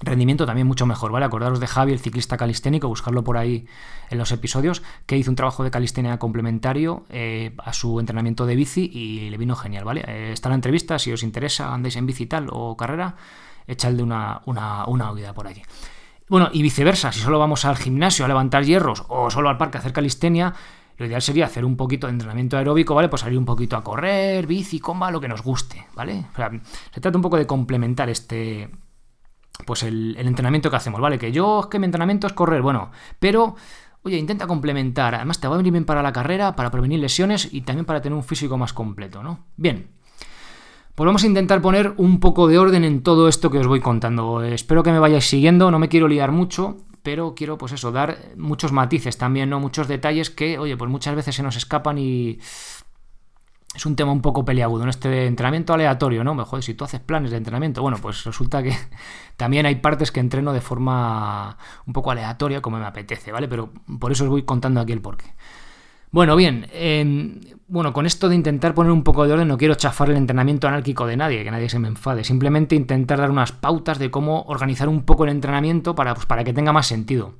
rendimiento 0.00 0.46
también 0.46 0.66
mucho 0.66 0.86
mejor, 0.86 1.10
¿vale? 1.10 1.26
Acordaros 1.26 1.58
de 1.58 1.66
Javi, 1.66 1.92
el 1.92 1.98
ciclista 1.98 2.36
calisténico, 2.36 2.88
buscarlo 2.88 3.24
por 3.24 3.36
ahí 3.36 3.66
en 4.10 4.18
los 4.18 4.30
episodios, 4.30 4.82
que 5.06 5.16
hizo 5.16 5.30
un 5.30 5.36
trabajo 5.36 5.64
de 5.64 5.70
calistenia 5.70 6.18
complementario 6.18 7.04
eh, 7.08 7.54
a 7.58 7.72
su 7.72 7.98
entrenamiento 7.98 8.46
de 8.46 8.54
bici 8.54 8.88
y 8.92 9.30
le 9.30 9.36
vino 9.36 9.56
genial, 9.56 9.84
¿vale? 9.84 10.04
Eh, 10.06 10.32
está 10.32 10.48
la 10.48 10.54
entrevista, 10.54 10.98
si 10.98 11.12
os 11.12 11.22
interesa, 11.22 11.74
andáis 11.74 11.96
en 11.96 12.06
bici 12.06 12.26
tal 12.26 12.48
o 12.52 12.76
carrera, 12.76 13.16
echadle 13.66 14.02
una, 14.02 14.42
una, 14.46 14.86
una 14.86 15.10
oída 15.10 15.32
por 15.32 15.48
allí. 15.48 15.62
Bueno, 16.28 16.50
y 16.52 16.62
viceversa, 16.62 17.10
si 17.10 17.20
solo 17.20 17.38
vamos 17.38 17.64
al 17.64 17.76
gimnasio 17.76 18.24
a 18.24 18.28
levantar 18.28 18.64
hierros 18.64 19.04
o 19.08 19.30
solo 19.30 19.48
al 19.48 19.56
parque 19.56 19.78
a 19.78 19.80
hacer 19.80 19.94
calistenia, 19.94 20.54
lo 20.98 21.06
ideal 21.06 21.22
sería 21.22 21.46
hacer 21.46 21.64
un 21.64 21.76
poquito 21.76 22.08
de 22.08 22.12
entrenamiento 22.12 22.56
aeróbico, 22.56 22.94
¿vale? 22.94 23.08
Pues 23.08 23.22
salir 23.22 23.38
un 23.38 23.44
poquito 23.44 23.76
a 23.76 23.84
correr, 23.84 24.46
bici, 24.46 24.80
comba, 24.80 25.12
lo 25.12 25.20
que 25.20 25.28
nos 25.28 25.42
guste, 25.42 25.86
¿vale? 25.94 26.26
O 26.32 26.36
sea, 26.36 26.50
se 26.92 27.00
trata 27.00 27.16
un 27.16 27.22
poco 27.22 27.36
de 27.36 27.46
complementar 27.46 28.10
este, 28.10 28.68
pues 29.64 29.84
el, 29.84 30.16
entrenamiento 30.18 30.70
que 30.70 30.76
hacemos, 30.76 31.00
¿vale? 31.00 31.16
Que 31.16 31.30
yo 31.30 31.60
es 31.60 31.66
que 31.66 31.78
mi 31.78 31.84
entrenamiento 31.84 32.26
es 32.26 32.32
correr, 32.32 32.62
bueno, 32.62 32.90
pero 33.20 33.54
oye, 34.02 34.16
intenta 34.16 34.48
complementar, 34.48 35.14
además 35.14 35.40
te 35.40 35.46
va 35.46 35.54
a 35.54 35.58
venir 35.58 35.72
bien 35.72 35.84
para 35.84 36.02
la 36.02 36.12
carrera, 36.12 36.56
para 36.56 36.72
prevenir 36.72 36.98
lesiones 36.98 37.48
y 37.52 37.60
también 37.60 37.86
para 37.86 38.02
tener 38.02 38.16
un 38.16 38.24
físico 38.24 38.58
más 38.58 38.72
completo, 38.72 39.22
¿no? 39.22 39.46
Bien. 39.56 39.90
Pues 40.96 41.06
vamos 41.06 41.22
a 41.22 41.28
intentar 41.28 41.62
poner 41.62 41.94
un 41.96 42.18
poco 42.18 42.48
de 42.48 42.58
orden 42.58 42.82
en 42.82 43.04
todo 43.04 43.28
esto 43.28 43.50
que 43.50 43.58
os 43.58 43.68
voy 43.68 43.78
contando. 43.78 44.42
Espero 44.42 44.82
que 44.82 44.90
me 44.90 44.98
vayáis 44.98 45.26
siguiendo, 45.26 45.70
no 45.70 45.78
me 45.78 45.88
quiero 45.88 46.08
liar 46.08 46.32
mucho, 46.32 46.78
pero 47.08 47.34
quiero, 47.34 47.56
pues 47.56 47.72
eso, 47.72 47.90
dar 47.90 48.18
muchos 48.36 48.70
matices 48.70 49.16
también, 49.16 49.48
¿no? 49.48 49.60
Muchos 49.60 49.88
detalles 49.88 50.28
que, 50.28 50.58
oye, 50.58 50.76
pues 50.76 50.90
muchas 50.90 51.16
veces 51.16 51.34
se 51.34 51.42
nos 51.42 51.56
escapan 51.56 51.96
y 51.96 52.38
es 53.74 53.86
un 53.86 53.96
tema 53.96 54.12
un 54.12 54.20
poco 54.20 54.44
peliagudo, 54.44 54.82
en 54.82 54.90
este 54.90 55.24
entrenamiento 55.24 55.72
aleatorio, 55.72 56.22
¿no? 56.22 56.34
Mejor 56.34 56.62
si 56.62 56.74
tú 56.74 56.84
haces 56.84 57.00
planes 57.00 57.30
de 57.30 57.38
entrenamiento, 57.38 57.80
bueno, 57.80 57.96
pues 57.96 58.24
resulta 58.24 58.62
que 58.62 58.76
también 59.38 59.64
hay 59.64 59.76
partes 59.76 60.12
que 60.12 60.20
entreno 60.20 60.52
de 60.52 60.60
forma 60.60 61.56
un 61.86 61.94
poco 61.94 62.10
aleatoria, 62.10 62.60
como 62.60 62.78
me 62.78 62.84
apetece, 62.84 63.32
¿vale? 63.32 63.48
Pero 63.48 63.72
por 63.98 64.12
eso 64.12 64.24
os 64.24 64.30
voy 64.30 64.42
contando 64.42 64.78
aquí 64.78 64.92
el 64.92 65.00
porqué. 65.00 65.32
Bueno, 66.10 66.36
bien, 66.36 66.66
em, 66.72 67.40
bueno, 67.66 67.92
con 67.92 68.06
esto 68.06 68.28
de 68.28 68.34
intentar 68.34 68.74
poner 68.74 68.92
un 68.92 69.02
poco 69.02 69.26
de 69.26 69.32
orden, 69.32 69.48
no 69.48 69.58
quiero 69.58 69.74
chafar 69.74 70.10
el 70.10 70.16
entrenamiento 70.16 70.66
anárquico 70.66 71.06
de 71.06 71.16
nadie, 71.16 71.44
que 71.44 71.50
nadie 71.50 71.68
se 71.68 71.78
me 71.78 71.88
enfade, 71.88 72.24
simplemente 72.24 72.74
intentar 72.74 73.18
dar 73.18 73.30
unas 73.30 73.52
pautas 73.52 73.98
de 73.98 74.10
cómo 74.10 74.42
organizar 74.42 74.88
un 74.88 75.02
poco 75.02 75.24
el 75.24 75.30
entrenamiento 75.30 75.94
para, 75.94 76.14
pues, 76.14 76.26
para 76.26 76.44
que 76.44 76.52
tenga 76.52 76.72
más 76.72 76.86
sentido 76.86 77.34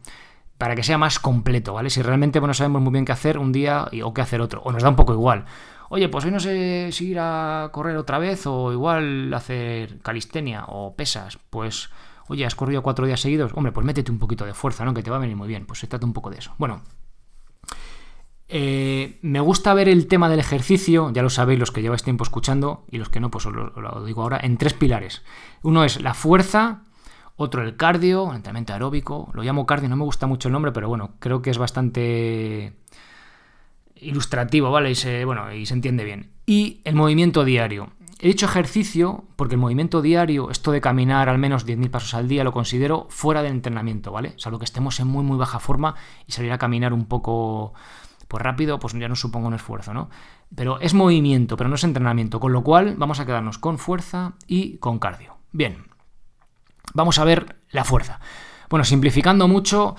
para 0.59 0.75
que 0.75 0.83
sea 0.83 0.99
más 0.99 1.21
completo, 1.21 1.73
¿vale? 1.75 1.89
Si 1.89 2.03
realmente 2.03 2.41
bueno, 2.41 2.53
sabemos 2.53 2.83
muy 2.83 2.91
bien 2.93 3.05
qué 3.05 3.13
hacer 3.13 3.39
un 3.39 3.53
día 3.53 3.87
o 4.03 4.13
qué 4.13 4.23
hacer 4.23 4.41
otro, 4.41 4.61
o 4.65 4.73
nos 4.73 4.83
da 4.83 4.89
un 4.89 4.97
poco 4.97 5.13
igual 5.13 5.45
oye, 5.89 6.09
pues 6.09 6.25
hoy 6.25 6.31
no 6.31 6.41
sé 6.41 6.91
si 6.93 7.09
ir 7.09 7.19
a 7.21 7.71
correr 7.73 7.97
otra 7.97 8.19
vez 8.19 8.47
o 8.47 8.73
igual 8.73 9.33
hacer 9.35 9.99
calistenia 10.01 10.65
o 10.69 10.95
pesas, 10.95 11.39
pues, 11.51 11.91
oye, 12.29 12.45
has 12.45 12.55
corrido 12.55 12.83
cuatro 12.83 13.07
días 13.07 13.21
seguidos, 13.21 13.53
hombre, 13.55 13.73
pues 13.73 13.87
métete 13.87 14.11
un 14.11 14.19
poquito 14.19 14.45
de 14.45 14.55
fuerza, 14.55 14.85
¿no? 14.85 14.95
Que 14.95 15.03
te 15.03 15.11
va 15.11 15.17
a 15.17 15.21
venir 15.21 15.37
muy 15.37 15.49
bien, 15.49 15.67
pues 15.67 15.81
se 15.81 15.87
trata 15.87 16.07
un 16.07 16.13
poco 16.13 16.31
de 16.31 16.39
eso. 16.39 16.55
Bueno, 16.59 16.83
eh, 18.51 19.19
me 19.21 19.41
gusta 19.41 19.75
ver 19.75 19.89
el 19.89 20.07
tema 20.07 20.31
del 20.31 20.41
ejercicio, 20.41 21.11
ya 21.11 21.23
lo 21.23 21.29
sabéis 21.29 21.61
los 21.61 21.71
que 21.71 21.83
lleváis 21.83 22.03
tiempo 22.03 22.25
escuchando 22.25 22.87
y 22.91 22.97
los 22.97 23.11
que 23.11 23.21
no, 23.21 23.31
pues 23.31 23.45
os 23.45 23.53
lo, 23.53 24.05
digo 24.05 24.23
ahora, 24.23 24.41
en 24.43 24.57
tres 24.57 24.73
pilares. 24.73 25.23
Uno 25.63 25.85
es 25.85 26.01
la 26.01 26.15
fuerza, 26.15 26.83
otro 27.37 27.63
el 27.63 27.77
cardio, 27.77 28.31
el 28.31 28.37
entrenamiento 28.37 28.73
aeróbico, 28.73 29.31
lo 29.35 29.43
llamo 29.43 29.67
cardio, 29.67 29.91
no 29.91 29.97
me 29.97 30.05
gusta 30.05 30.27
mucho 30.27 30.49
el 30.49 30.53
nombre, 30.53 30.73
pero 30.73 30.89
bueno, 30.89 31.13
creo 31.19 31.43
que 31.43 31.51
es 31.51 31.59
bastante 31.59 32.73
ilustrativo, 33.97 34.71
¿vale? 34.71 34.93
Y 34.93 34.95
se, 34.95 35.27
bueno, 35.27 35.53
y 35.53 35.67
se 35.67 35.75
entiende 35.75 36.05
bien. 36.05 36.31
Y 36.47 36.81
el 36.85 36.95
movimiento 36.95 37.45
diario. 37.45 37.91
He 38.21 38.29
dicho 38.29 38.47
ejercicio 38.47 39.25
porque 39.37 39.57
el 39.57 39.61
movimiento 39.61 40.01
diario, 40.01 40.51
esto 40.51 40.73
de 40.73 40.81
caminar 40.81 41.29
al 41.29 41.39
menos 41.39 41.67
10.000 41.67 41.91
pasos 41.91 42.15
al 42.15 42.29
día, 42.29 42.45
lo 42.45 42.53
considero 42.53 43.07
fuera 43.11 43.43
del 43.43 43.53
entrenamiento, 43.53 44.11
¿vale? 44.11 44.33
Salvo 44.39 44.59
que 44.59 44.65
estemos 44.65 44.99
en 45.01 45.07
muy, 45.07 45.23
muy 45.23 45.37
baja 45.37 45.61
forma 45.61 45.95
y 46.27 46.33
salir 46.33 46.51
a 46.51 46.59
caminar 46.59 46.93
un 46.93 47.05
poco 47.05 47.75
pues 48.29 48.43
rápido, 48.43 48.79
pues 48.79 48.93
ya 48.95 49.09
no 49.09 49.17
supongo 49.17 49.49
un 49.49 49.55
esfuerzo, 49.55 49.95
¿no? 49.95 50.11
Pero 50.55 50.79
es 50.81 50.95
movimiento, 50.95 51.57
pero 51.57 51.69
no 51.69 51.77
es 51.77 51.85
entrenamiento, 51.85 52.41
con 52.41 52.53
lo 52.53 52.63
cual 52.63 52.95
vamos 52.97 53.21
a 53.21 53.27
quedarnos 53.27 53.59
con 53.59 53.79
fuerza 53.79 54.35
y 54.47 54.77
con 54.79 54.99
cardio. 54.99 55.37
Bien, 55.53 55.87
vamos 56.95 57.19
a 57.19 57.25
ver 57.25 57.57
la 57.71 57.85
fuerza. 57.85 58.21
Bueno, 58.69 58.85
simplificando 58.85 59.49
mucho, 59.49 59.97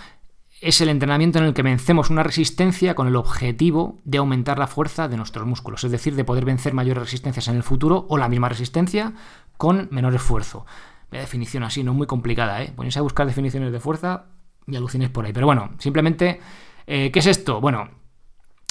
es 0.61 0.81
el 0.81 0.89
entrenamiento 0.89 1.39
en 1.39 1.45
el 1.45 1.53
que 1.53 1.63
vencemos 1.63 2.09
una 2.09 2.21
resistencia 2.21 2.93
con 2.93 3.07
el 3.07 3.15
objetivo 3.15 3.97
de 4.03 4.19
aumentar 4.19 4.59
la 4.59 4.67
fuerza 4.67 5.07
de 5.07 5.17
nuestros 5.17 5.47
músculos, 5.47 5.83
es 5.83 5.91
decir, 5.91 6.15
de 6.15 6.23
poder 6.23 6.45
vencer 6.45 6.73
mayores 6.73 7.03
resistencias 7.03 7.47
en 7.47 7.55
el 7.55 7.63
futuro 7.63 8.05
o 8.09 8.17
la 8.17 8.29
misma 8.29 8.49
resistencia 8.49 9.13
con 9.57 9.87
menor 9.91 10.13
esfuerzo. 10.13 10.65
La 11.11 11.19
definición 11.19 11.63
así, 11.63 11.83
no 11.83 11.93
muy 11.93 12.05
complicada, 12.05 12.61
¿eh? 12.61 12.71
Ponéis 12.75 12.97
a 12.97 13.01
buscar 13.01 13.25
definiciones 13.25 13.71
de 13.71 13.79
fuerza 13.79 14.25
y 14.67 14.75
alucines 14.75 15.09
por 15.09 15.25
ahí. 15.25 15.33
Pero 15.33 15.47
bueno, 15.47 15.71
simplemente, 15.79 16.39
eh, 16.85 17.09
¿qué 17.11 17.19
es 17.19 17.25
esto? 17.25 17.59
Bueno, 17.59 17.89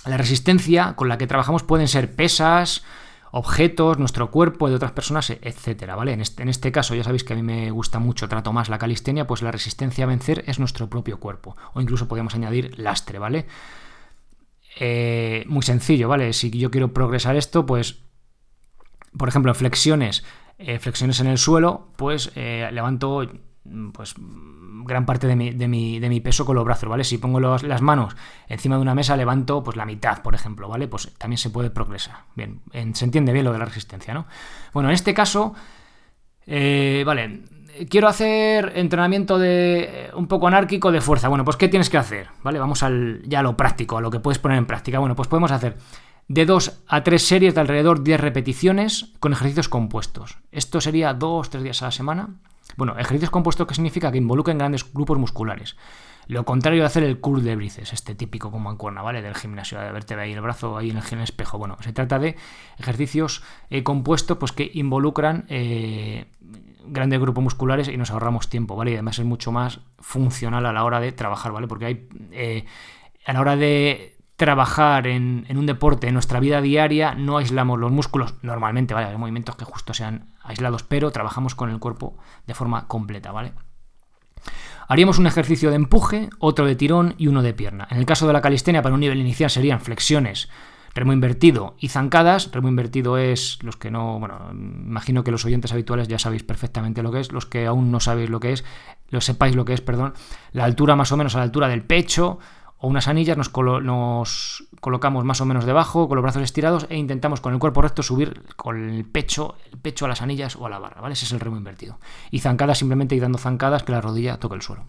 la 0.07 0.17
resistencia 0.17 0.95
con 0.95 1.09
la 1.09 1.19
que 1.19 1.27
trabajamos 1.27 1.63
pueden 1.63 1.89
ser 1.89 2.15
pesas, 2.15 2.85
objetos, 3.31 3.99
nuestro 3.99 4.31
cuerpo, 4.31 4.69
de 4.69 4.77
otras 4.77 4.93
personas, 4.93 5.31
etcétera, 5.31 5.97
¿vale? 5.97 6.13
En 6.13 6.21
este, 6.21 6.43
en 6.43 6.49
este, 6.49 6.73
caso, 6.73 6.95
ya 6.95 7.05
sabéis 7.05 7.25
que 7.25 7.35
a 7.35 7.37
mí 7.37 7.43
me 7.43 7.71
gusta 7.71 7.99
mucho, 7.99 8.29
trato 8.29 8.53
más 8.53 8.69
la 8.69 8.79
calistenia, 8.79 9.27
pues 9.27 9.43
la 9.43 9.51
resistencia 9.51 10.05
a 10.05 10.09
vencer 10.09 10.45
es 10.47 10.59
nuestro 10.59 10.89
propio 10.89 11.21
cuerpo. 11.21 11.57
O 11.75 11.81
incluso 11.81 12.09
podemos 12.09 12.35
añadir 12.35 12.79
lastre, 12.79 13.19
¿vale? 13.19 13.47
Eh, 14.81 15.45
muy 15.47 15.63
sencillo, 15.63 16.09
¿vale? 16.09 16.33
Si 16.33 16.51
yo 16.51 16.71
quiero 16.71 16.93
progresar 16.93 17.37
esto, 17.37 17.67
pues, 17.67 18.01
por 19.17 19.29
ejemplo, 19.29 19.53
flexiones, 19.55 20.25
eh, 20.59 20.79
flexiones 20.79 21.21
en 21.21 21.27
el 21.27 21.39
suelo, 21.39 21.93
pues 21.97 22.33
eh, 22.35 22.69
levanto 22.73 23.23
pues 23.93 24.15
gran 24.85 25.07
parte 25.07 25.27
de 25.27 25.37
mi, 25.37 25.51
de, 25.51 25.69
mi, 25.69 26.01
de 26.01 26.09
mi, 26.09 26.21
peso 26.21 26.45
con 26.45 26.57
los 26.57 26.65
brazos, 26.65 26.89
¿vale? 26.89 27.05
Si 27.05 27.19
pongo 27.19 27.41
las 27.41 27.83
manos 27.83 28.17
encima 28.49 28.77
de 28.77 28.83
una 28.83 28.95
mesa, 28.95 29.17
levanto 29.17 29.63
pues 29.63 29.77
la 29.77 29.85
mitad, 29.85 30.23
por 30.23 30.35
ejemplo, 30.35 30.69
¿vale? 30.69 30.89
Pues 30.89 31.13
también 31.19 31.39
se 31.39 31.51
puede 31.51 31.71
progresar. 31.71 32.25
Bien, 32.35 32.61
se 32.95 33.05
entiende 33.05 33.33
bien 33.33 33.45
lo 33.45 33.53
de 33.53 33.59
la 33.59 33.65
resistencia, 33.65 34.15
¿no? 34.15 34.27
Bueno, 34.73 34.89
en 34.89 34.95
este 34.95 35.15
caso, 35.15 35.55
eh, 36.47 37.03
vale, 37.07 37.43
quiero 37.89 38.09
hacer 38.09 38.73
entrenamiento 38.77 39.39
de 39.39 40.11
un 40.15 40.27
poco 40.27 40.49
anárquico 40.49 40.91
de 40.91 41.01
fuerza. 41.01 41.29
Bueno, 41.29 41.45
pues 41.45 41.57
¿qué 41.57 41.69
tienes 41.69 41.91
que 41.91 41.99
hacer? 41.99 42.29
¿Vale? 42.43 42.59
Vamos 42.59 42.83
al, 42.83 43.23
ya 43.27 43.41
a 43.41 43.43
lo 43.43 43.57
práctico, 43.57 43.99
a 43.99 44.01
lo 44.01 44.11
que 44.11 44.21
puedes 44.21 44.39
poner 44.39 44.59
en 44.59 44.67
práctica. 44.67 44.99
Bueno, 44.99 45.15
pues 45.15 45.29
podemos 45.29 45.51
hacer 45.51 45.77
de 46.29 46.45
2 46.45 46.85
a 46.87 47.03
3 47.03 47.23
series 47.23 47.55
de 47.55 47.61
alrededor 47.61 48.03
10 48.03 48.21
repeticiones 48.21 49.13
con 49.19 49.33
ejercicios 49.33 49.69
compuestos. 49.69 50.39
Esto 50.53 50.81
sería 50.81 51.15
2 51.15 51.51
3 51.51 51.63
días 51.63 51.83
a 51.83 51.87
la 51.87 51.91
semana 51.91 52.29
bueno, 52.79 52.97
ejercicios 52.97 53.31
compuestos 53.31 53.67
que 53.67 53.75
significa 53.75 54.13
que 54.13 54.19
involucren 54.19 54.57
grandes 54.57 54.91
grupos 54.95 55.19
musculares. 55.19 55.77
Lo 56.29 56.45
contrario 56.45 56.83
de 56.83 56.87
hacer 56.87 57.03
el 57.03 57.19
curl 57.19 57.43
de 57.43 57.57
bríceps, 57.57 57.93
este 57.93 58.15
típico 58.15 58.53
como 58.53 58.71
en 58.71 58.77
cuerna, 58.77 59.03
¿vale? 59.03 59.21
Del 59.21 59.35
gimnasio, 59.35 59.81
de 59.81 59.91
verte 59.91 60.15
ahí 60.15 60.33
el 60.33 60.41
brazo 60.41 60.77
ahí 60.77 60.91
en 60.91 60.99
el, 60.99 61.23
espejo. 61.25 61.59
Bueno, 61.59 61.77
se 61.81 61.93
trata 61.93 62.21
de 62.21 62.37
ejercicios 62.79 63.43
eh, 63.69 63.83
compuestos 63.83 64.39
pues, 64.39 64.53
que 64.53 64.71
involucran 64.75 65.45
eh, 65.49 66.27
grandes 66.87 67.19
grupos 67.19 67.43
musculares 67.43 67.89
y 67.89 67.97
nos 67.97 68.13
ahorramos 68.13 68.49
tiempo, 68.49 68.77
¿vale? 68.77 68.93
Y 68.93 68.95
además 68.95 69.19
es 69.19 69.25
mucho 69.25 69.51
más 69.51 69.81
funcional 69.99 70.65
a 70.65 70.73
la 70.73 70.85
hora 70.85 71.01
de 71.01 71.11
trabajar, 71.11 71.51
¿vale? 71.51 71.67
Porque 71.67 71.87
hay. 71.87 72.09
Eh, 72.31 72.65
a 73.27 73.33
la 73.33 73.41
hora 73.41 73.57
de 73.57 74.18
trabajar 74.39 75.09
en, 75.09 75.47
un 75.51 75.67
deporte, 75.67 76.07
en 76.07 76.15
nuestra 76.15 76.39
vida 76.39 76.61
diaria, 76.61 77.17
no 77.17 77.39
aislamos 77.39 77.77
los 77.77 77.91
músculos, 77.91 78.35
normalmente, 78.43 78.95
¿vale? 78.95 79.09
Hay 79.09 79.17
movimientos 79.17 79.57
que 79.57 79.65
justo 79.65 79.93
sean 79.93 80.31
aislados, 80.45 80.85
pero 80.85 81.11
trabajamos 81.11 81.57
con 81.57 81.71
el 81.71 81.81
cuerpo 81.81 82.17
de 82.47 82.55
forma 82.55 82.87
completa, 82.87 83.33
¿vale? 83.33 83.53
Haríamos 84.87 85.19
un 85.19 85.27
ejercicio 85.27 85.71
de 85.71 85.77
empuje, 85.77 86.31
otro 86.39 86.67
de 86.67 86.77
tirón 86.77 87.17
y 87.19 87.27
uno 87.27 87.43
de 87.43 87.53
pierna. 87.53 87.89
En 87.91 87.99
el 87.99 88.07
caso 88.07 88.29
de 88.29 88.33
la 88.33 88.41
calistenia, 88.41 88.81
para 88.81 88.95
un 88.95 89.01
nivel 89.01 89.19
inicial 89.19 89.51
serían 89.51 89.81
flexiones, 89.81 90.49
remo 90.95 91.13
invertido 91.13 91.75
y 91.81 91.89
zancadas. 91.89 92.53
Remo 92.53 92.69
invertido 92.69 93.19
es 93.19 93.59
los 93.63 93.77
que 93.77 93.91
no, 93.91 94.21
bueno, 94.21 94.51
imagino 94.53 95.25
que 95.25 95.33
los 95.33 95.45
oyentes 95.45 95.73
habituales 95.73 96.07
ya 96.07 96.21
sabéis 96.21 96.45
perfectamente 96.45 97.03
lo 97.03 97.11
que 97.11 97.19
es, 97.21 97.33
los 97.33 97.45
que 97.45 97.67
aún 97.67 97.91
no 97.91 97.99
sabéis 97.99 98.31
lo 98.31 98.39
que 98.39 98.53
es, 98.53 98.65
lo 99.09 99.21
sepáis 99.21 99.57
lo 99.57 99.65
que 99.65 99.75
es, 99.75 99.81
perdón, 99.81 100.15
la 100.53 100.65
altura 100.65 100.95
más 100.95 101.11
o 101.11 101.17
menos 101.17 101.35
a 101.35 101.39
la 101.39 101.45
altura 101.45 101.67
del 101.67 101.83
pecho, 101.83 102.39
o 102.79 102.87
unas 102.87 103.09
anillas, 103.09 103.37
nos, 103.37 103.49
colocamos 104.81 105.25
más 105.25 105.41
o 105.41 105.45
menos 105.45 105.65
debajo, 105.65 106.09
con 106.09 106.17
los 106.17 106.23
brazos 106.23 106.43
estirados, 106.43 106.87
e 106.89 106.97
intentamos 106.97 107.41
con 107.41 107.53
el 107.53 107.59
cuerpo 107.59 107.83
recto 107.83 108.03
subir 108.03 108.43
con 108.57 108.89
el 108.89 109.05
pecho, 109.05 109.57
el 109.73 109.79
pecho 109.79 110.05
a 110.05 110.09
las 110.09 110.23
anillas 110.23 110.57
o 110.57 110.67
a 110.67 110.71
la 110.71 110.79
barra, 110.79 111.01
¿vale? 111.01 111.15
Ese 111.15 111.25
es 111.25 111.33
el 111.33 111.41
remo 111.41 111.57
invertido. 111.57 111.99
Y 112.31 112.39
zancadas 112.39 112.79
simplemente 112.79 113.17
y 113.17 113.21
dando 113.21 113.39
zancadas 113.39 113.83
que 113.83 113.93
la 113.93 114.01
rodilla 114.01 114.39
toque 114.39 114.55
el 114.55 114.63
suelo. 114.63 114.87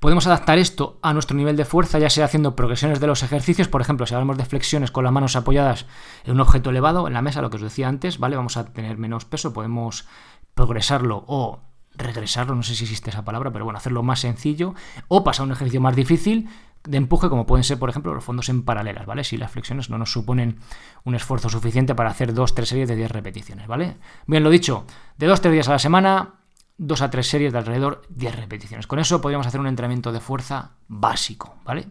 Podemos 0.00 0.26
adaptar 0.26 0.58
esto 0.58 0.98
a 1.02 1.14
nuestro 1.14 1.36
nivel 1.36 1.56
de 1.56 1.64
fuerza, 1.64 1.98
ya 1.98 2.10
sea 2.10 2.26
haciendo 2.26 2.54
progresiones 2.54 3.00
de 3.00 3.06
los 3.06 3.22
ejercicios, 3.22 3.68
por 3.68 3.80
ejemplo, 3.80 4.04
si 4.06 4.14
hablamos 4.14 4.36
de 4.36 4.44
flexiones 4.44 4.90
con 4.90 5.04
las 5.04 5.12
manos 5.12 5.36
apoyadas 5.36 5.86
en 6.24 6.32
un 6.32 6.40
objeto 6.40 6.70
elevado, 6.70 7.06
en 7.06 7.14
la 7.14 7.22
mesa, 7.22 7.40
lo 7.40 7.48
que 7.48 7.56
os 7.56 7.62
decía 7.62 7.88
antes, 7.88 8.18
¿vale? 8.18 8.36
Vamos 8.36 8.56
a 8.56 8.66
tener 8.66 8.98
menos 8.98 9.24
peso, 9.24 9.54
podemos 9.54 10.06
progresarlo 10.54 11.24
o 11.26 11.60
regresarlo, 11.96 12.54
no 12.54 12.62
sé 12.62 12.74
si 12.74 12.84
existe 12.84 13.10
esa 13.10 13.24
palabra, 13.24 13.50
pero 13.50 13.64
bueno, 13.64 13.78
hacerlo 13.78 14.02
más 14.02 14.20
sencillo, 14.20 14.74
o 15.08 15.24
pasar 15.24 15.42
a 15.42 15.46
un 15.46 15.52
ejercicio 15.52 15.80
más 15.80 15.96
difícil, 15.96 16.48
de 16.86 16.96
empuje, 16.96 17.28
como 17.28 17.46
pueden 17.46 17.64
ser, 17.64 17.78
por 17.78 17.90
ejemplo, 17.90 18.14
los 18.14 18.24
fondos 18.24 18.48
en 18.48 18.62
paralelas, 18.62 19.06
¿vale? 19.06 19.24
Si 19.24 19.36
las 19.36 19.50
flexiones 19.50 19.90
no 19.90 19.98
nos 19.98 20.12
suponen 20.12 20.58
un 21.04 21.14
esfuerzo 21.14 21.48
suficiente 21.48 21.94
para 21.94 22.10
hacer 22.10 22.32
2-3 22.32 22.64
series 22.64 22.88
de 22.88 22.96
10 22.96 23.10
repeticiones, 23.10 23.66
¿vale? 23.66 23.96
Bien, 24.26 24.42
lo 24.42 24.50
dicho, 24.50 24.84
de 25.18 25.28
2-3 25.28 25.50
días 25.50 25.68
a 25.68 25.72
la 25.72 25.78
semana, 25.78 26.34
2 26.78 27.02
a 27.02 27.10
3 27.10 27.26
series 27.26 27.52
de 27.52 27.58
alrededor 27.58 28.02
10 28.10 28.36
repeticiones. 28.36 28.86
Con 28.86 28.98
eso 28.98 29.20
podríamos 29.20 29.46
hacer 29.46 29.60
un 29.60 29.66
entrenamiento 29.66 30.12
de 30.12 30.20
fuerza 30.20 30.72
básico, 30.88 31.56
¿vale? 31.64 31.88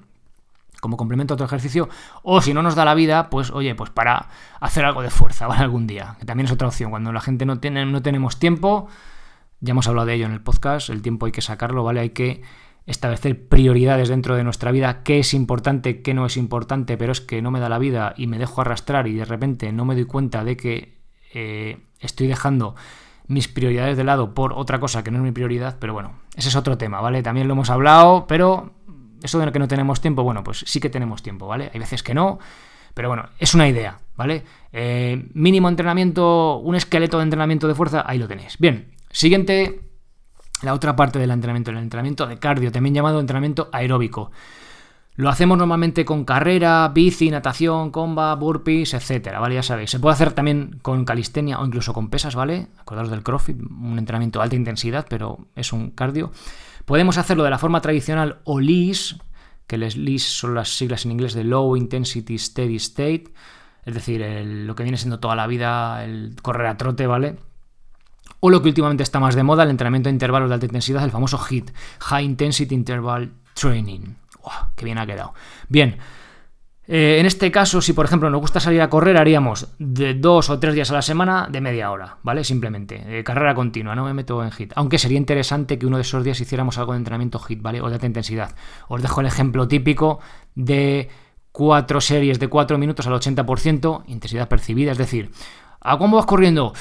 Como 0.79 0.97
complemento 0.97 1.33
a 1.33 1.35
otro 1.35 1.45
ejercicio, 1.45 1.89
o 2.23 2.41
si 2.41 2.53
no 2.53 2.61
nos 2.61 2.75
da 2.75 2.85
la 2.85 2.93
vida, 2.93 3.29
pues 3.29 3.51
oye, 3.51 3.75
pues 3.75 3.89
para 3.89 4.29
hacer 4.59 4.85
algo 4.85 5.01
de 5.01 5.09
fuerza, 5.09 5.47
¿vale? 5.47 5.63
Algún 5.63 5.87
día, 5.87 6.15
que 6.19 6.25
también 6.25 6.45
es 6.45 6.51
otra 6.51 6.67
opción. 6.67 6.91
Cuando 6.91 7.11
la 7.11 7.21
gente 7.21 7.45
no 7.45 7.59
tiene, 7.59 7.85
no 7.85 8.01
tenemos 8.01 8.39
tiempo, 8.39 8.87
ya 9.59 9.71
hemos 9.71 9.87
hablado 9.87 10.07
de 10.07 10.15
ello 10.15 10.25
en 10.25 10.31
el 10.31 10.41
podcast, 10.41 10.89
el 10.89 11.01
tiempo 11.01 11.25
hay 11.25 11.31
que 11.31 11.41
sacarlo, 11.41 11.83
¿vale? 11.83 11.99
Hay 11.99 12.09
que 12.11 12.41
establecer 12.85 13.47
prioridades 13.47 14.09
dentro 14.09 14.35
de 14.35 14.43
nuestra 14.43 14.71
vida, 14.71 15.01
qué 15.03 15.19
es 15.19 15.33
importante, 15.33 16.01
qué 16.01 16.13
no 16.13 16.25
es 16.25 16.37
importante, 16.37 16.97
pero 16.97 17.11
es 17.11 17.21
que 17.21 17.41
no 17.41 17.51
me 17.51 17.59
da 17.59 17.69
la 17.69 17.79
vida 17.79 18.13
y 18.15 18.27
me 18.27 18.37
dejo 18.37 18.61
arrastrar 18.61 19.07
y 19.07 19.13
de 19.13 19.25
repente 19.25 19.71
no 19.71 19.85
me 19.85 19.95
doy 19.95 20.05
cuenta 20.05 20.43
de 20.43 20.55
que 20.55 20.99
eh, 21.33 21.79
estoy 21.99 22.27
dejando 22.27 22.75
mis 23.27 23.47
prioridades 23.47 23.97
de 23.97 24.03
lado 24.03 24.35
por 24.35 24.53
otra 24.53 24.79
cosa 24.79 25.03
que 25.03 25.09
no 25.09 25.17
es 25.17 25.23
mi 25.23 25.31
prioridad, 25.31 25.77
pero 25.79 25.93
bueno, 25.93 26.19
ese 26.35 26.49
es 26.49 26.55
otro 26.55 26.77
tema, 26.77 27.01
¿vale? 27.01 27.23
También 27.23 27.47
lo 27.47 27.53
hemos 27.53 27.71
hablado, 27.71 28.27
pero 28.27 28.71
eso 29.23 29.39
de 29.39 29.51
que 29.51 29.59
no 29.59 29.67
tenemos 29.67 29.99
tiempo, 29.99 30.23
bueno, 30.23 30.43
pues 30.43 30.63
sí 30.67 30.79
que 30.79 30.89
tenemos 30.89 31.23
tiempo, 31.23 31.47
¿vale? 31.47 31.71
Hay 31.73 31.79
veces 31.79 32.03
que 32.03 32.13
no, 32.13 32.37
pero 32.93 33.09
bueno, 33.09 33.29
es 33.39 33.55
una 33.55 33.67
idea, 33.67 33.97
¿vale? 34.15 34.43
Eh, 34.71 35.27
mínimo 35.33 35.69
entrenamiento, 35.69 36.57
un 36.57 36.75
esqueleto 36.75 37.17
de 37.17 37.23
entrenamiento 37.23 37.67
de 37.67 37.73
fuerza, 37.73 38.03
ahí 38.05 38.19
lo 38.19 38.27
tenéis. 38.27 38.57
Bien, 38.59 38.94
siguiente 39.15 39.81
la 40.61 40.73
otra 40.73 40.95
parte 40.95 41.19
del 41.19 41.31
entrenamiento, 41.31 41.71
el 41.71 41.77
entrenamiento 41.77 42.27
de 42.27 42.37
cardio, 42.37 42.71
también 42.71 42.95
llamado 42.95 43.19
entrenamiento 43.19 43.69
aeróbico. 43.71 44.31
Lo 45.17 45.29
hacemos 45.29 45.57
normalmente 45.57 46.03
con 46.03 46.25
carrera, 46.25 46.91
bici, 46.93 47.29
natación, 47.29 47.91
comba, 47.91 48.35
burpees, 48.35 48.93
etcétera, 48.93 49.39
¿vale? 49.39 49.55
Ya 49.55 49.63
sabéis. 49.63 49.91
Se 49.91 49.99
puede 49.99 50.13
hacer 50.13 50.33
también 50.33 50.79
con 50.81 51.05
calistenia 51.05 51.59
o 51.59 51.65
incluso 51.65 51.93
con 51.93 52.09
pesas, 52.09 52.35
¿vale? 52.35 52.67
Acordaros 52.77 53.09
del 53.09 53.23
CrossFit, 53.23 53.57
un 53.61 53.97
entrenamiento 53.97 54.39
de 54.39 54.43
alta 54.43 54.55
intensidad, 54.57 55.05
pero 55.09 55.47
es 55.55 55.71
un 55.71 55.91
cardio. 55.91 56.31
Podemos 56.83 57.17
hacerlo 57.17 57.43
de 57.45 57.49
la 57.49 57.57
forma 57.57 57.79
tradicional 57.79 58.39
o 58.43 58.59
LIS, 58.59 59.15
que 59.67 59.77
les 59.77 59.95
LIS 59.95 60.23
son 60.23 60.53
las 60.53 60.75
siglas 60.75 61.05
en 61.05 61.11
inglés 61.11 61.33
de 61.33 61.45
Low 61.45 61.77
Intensity 61.77 62.37
Steady 62.37 62.75
State, 62.75 63.25
es 63.85 63.93
decir, 63.93 64.25
lo 64.45 64.75
que 64.75 64.83
viene 64.83 64.97
siendo 64.97 65.19
toda 65.19 65.35
la 65.35 65.47
vida 65.47 66.03
el 66.03 66.35
correr 66.41 66.67
a 66.67 66.75
trote, 66.75 67.07
¿vale? 67.07 67.37
O 68.45 68.49
lo 68.51 68.61
que 68.61 68.67
últimamente 68.69 69.01
está 69.01 69.19
más 69.19 69.33
de 69.33 69.41
moda, 69.41 69.63
el 69.63 69.71
entrenamiento 69.71 70.07
de 70.07 70.13
intervalos 70.13 70.49
de 70.49 70.53
alta 70.53 70.67
intensidad, 70.67 71.03
el 71.03 71.09
famoso 71.09 71.39
HIT, 71.39 71.71
High 71.99 72.25
Intensity 72.25 72.75
Interval 72.75 73.31
Training. 73.55 74.01
¡Wow! 74.43 74.69
¡Qué 74.75 74.85
bien 74.85 74.99
ha 74.99 75.07
quedado! 75.07 75.33
Bien, 75.67 75.97
eh, 76.87 77.17
en 77.19 77.25
este 77.25 77.49
caso, 77.49 77.81
si 77.81 77.93
por 77.93 78.05
ejemplo 78.05 78.29
nos 78.29 78.39
gusta 78.39 78.59
salir 78.59 78.83
a 78.83 78.89
correr, 78.91 79.17
haríamos 79.17 79.69
de 79.79 80.13
dos 80.13 80.51
o 80.51 80.59
tres 80.59 80.75
días 80.75 80.91
a 80.91 80.93
la 80.93 81.01
semana 81.01 81.47
de 81.51 81.59
media 81.59 81.89
hora, 81.89 82.17
¿vale? 82.21 82.43
Simplemente, 82.43 83.23
carrera 83.23 83.55
continua, 83.55 83.95
no 83.95 84.05
me 84.05 84.13
meto 84.13 84.43
en 84.43 84.51
HIT. 84.55 84.73
Aunque 84.75 84.99
sería 84.99 85.17
interesante 85.17 85.79
que 85.79 85.87
uno 85.87 85.97
de 85.97 86.03
esos 86.03 86.23
días 86.23 86.39
hiciéramos 86.39 86.77
algo 86.77 86.91
de 86.91 86.99
entrenamiento 86.99 87.39
HIT, 87.39 87.63
¿vale? 87.63 87.81
O 87.81 87.87
de 87.87 87.95
alta 87.95 88.05
intensidad. 88.05 88.53
Os 88.89 89.01
dejo 89.01 89.21
el 89.21 89.25
ejemplo 89.25 89.67
típico 89.67 90.19
de 90.53 91.09
cuatro 91.51 91.99
series 91.99 92.37
de 92.37 92.47
cuatro 92.47 92.77
minutos 92.77 93.07
al 93.07 93.13
80%, 93.13 94.03
intensidad 94.05 94.47
percibida, 94.47 94.91
es 94.91 94.99
decir, 94.99 95.31
¿a 95.81 95.97
cómo 95.97 96.17
vas 96.17 96.27
corriendo? 96.27 96.73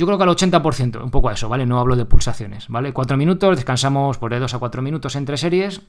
Yo 0.00 0.06
creo 0.06 0.16
que 0.16 0.24
al 0.24 0.30
80%, 0.30 1.04
un 1.04 1.10
poco 1.10 1.28
a 1.28 1.34
eso, 1.34 1.50
¿vale? 1.50 1.66
No 1.66 1.78
hablo 1.78 1.94
de 1.94 2.06
pulsaciones, 2.06 2.68
¿vale? 2.68 2.94
Cuatro 2.94 3.18
minutos, 3.18 3.54
descansamos 3.54 4.16
por 4.16 4.32
de 4.32 4.38
dos 4.38 4.54
a 4.54 4.58
cuatro 4.58 4.80
minutos 4.80 5.14
entre 5.14 5.36
series. 5.36 5.82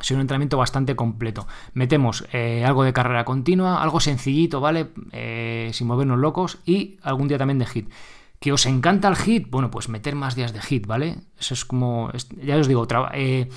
Es 0.00 0.10
un 0.12 0.20
entrenamiento 0.20 0.58
bastante 0.58 0.94
completo. 0.94 1.48
Metemos 1.74 2.24
eh, 2.32 2.64
algo 2.64 2.84
de 2.84 2.92
carrera 2.92 3.24
continua, 3.24 3.82
algo 3.82 3.98
sencillito, 3.98 4.60
¿vale? 4.60 4.90
Eh, 5.10 5.70
sin 5.72 5.88
movernos 5.88 6.20
locos 6.20 6.58
y 6.66 6.98
algún 7.02 7.26
día 7.26 7.36
también 7.36 7.58
de 7.58 7.66
hit. 7.66 7.90
¿Que 8.38 8.52
os 8.52 8.64
encanta 8.64 9.08
el 9.08 9.16
hit? 9.16 9.50
Bueno, 9.50 9.72
pues 9.72 9.88
meter 9.88 10.14
más 10.14 10.36
días 10.36 10.52
de 10.52 10.60
hit, 10.60 10.86
¿vale? 10.86 11.16
Eso 11.36 11.54
es 11.54 11.64
como, 11.64 12.12
ya 12.44 12.56
os 12.58 12.68
digo, 12.68 12.86
eh, 13.12 13.48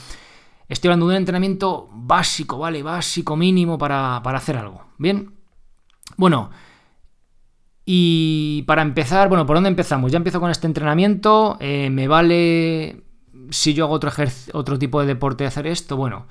estoy 0.67 0.87
hablando 0.87 1.09
de 1.09 1.11
un 1.13 1.17
entrenamiento 1.17 1.89
básico, 1.93 2.57
¿vale? 2.57 2.81
Básico, 2.81 3.35
mínimo 3.35 3.77
para, 3.77 4.19
para 4.23 4.39
hacer 4.39 4.57
algo. 4.57 4.83
Bien. 4.97 5.31
Bueno, 6.17 6.49
y 7.85 8.63
para 8.63 8.81
empezar, 8.81 9.29
bueno, 9.29 9.45
¿por 9.45 9.57
dónde 9.57 9.69
empezamos? 9.69 10.11
Ya 10.11 10.17
empiezo 10.17 10.39
con 10.39 10.49
este 10.49 10.65
entrenamiento. 10.65 11.57
Eh, 11.59 11.89
¿Me 11.91 12.07
vale 12.07 13.03
si 13.51 13.75
yo 13.75 13.85
hago 13.85 13.93
otro, 13.93 14.11
otro 14.53 14.79
tipo 14.79 14.99
de 14.99 15.07
deporte 15.07 15.45
hacer 15.45 15.67
esto? 15.67 15.95
Bueno, 15.95 16.25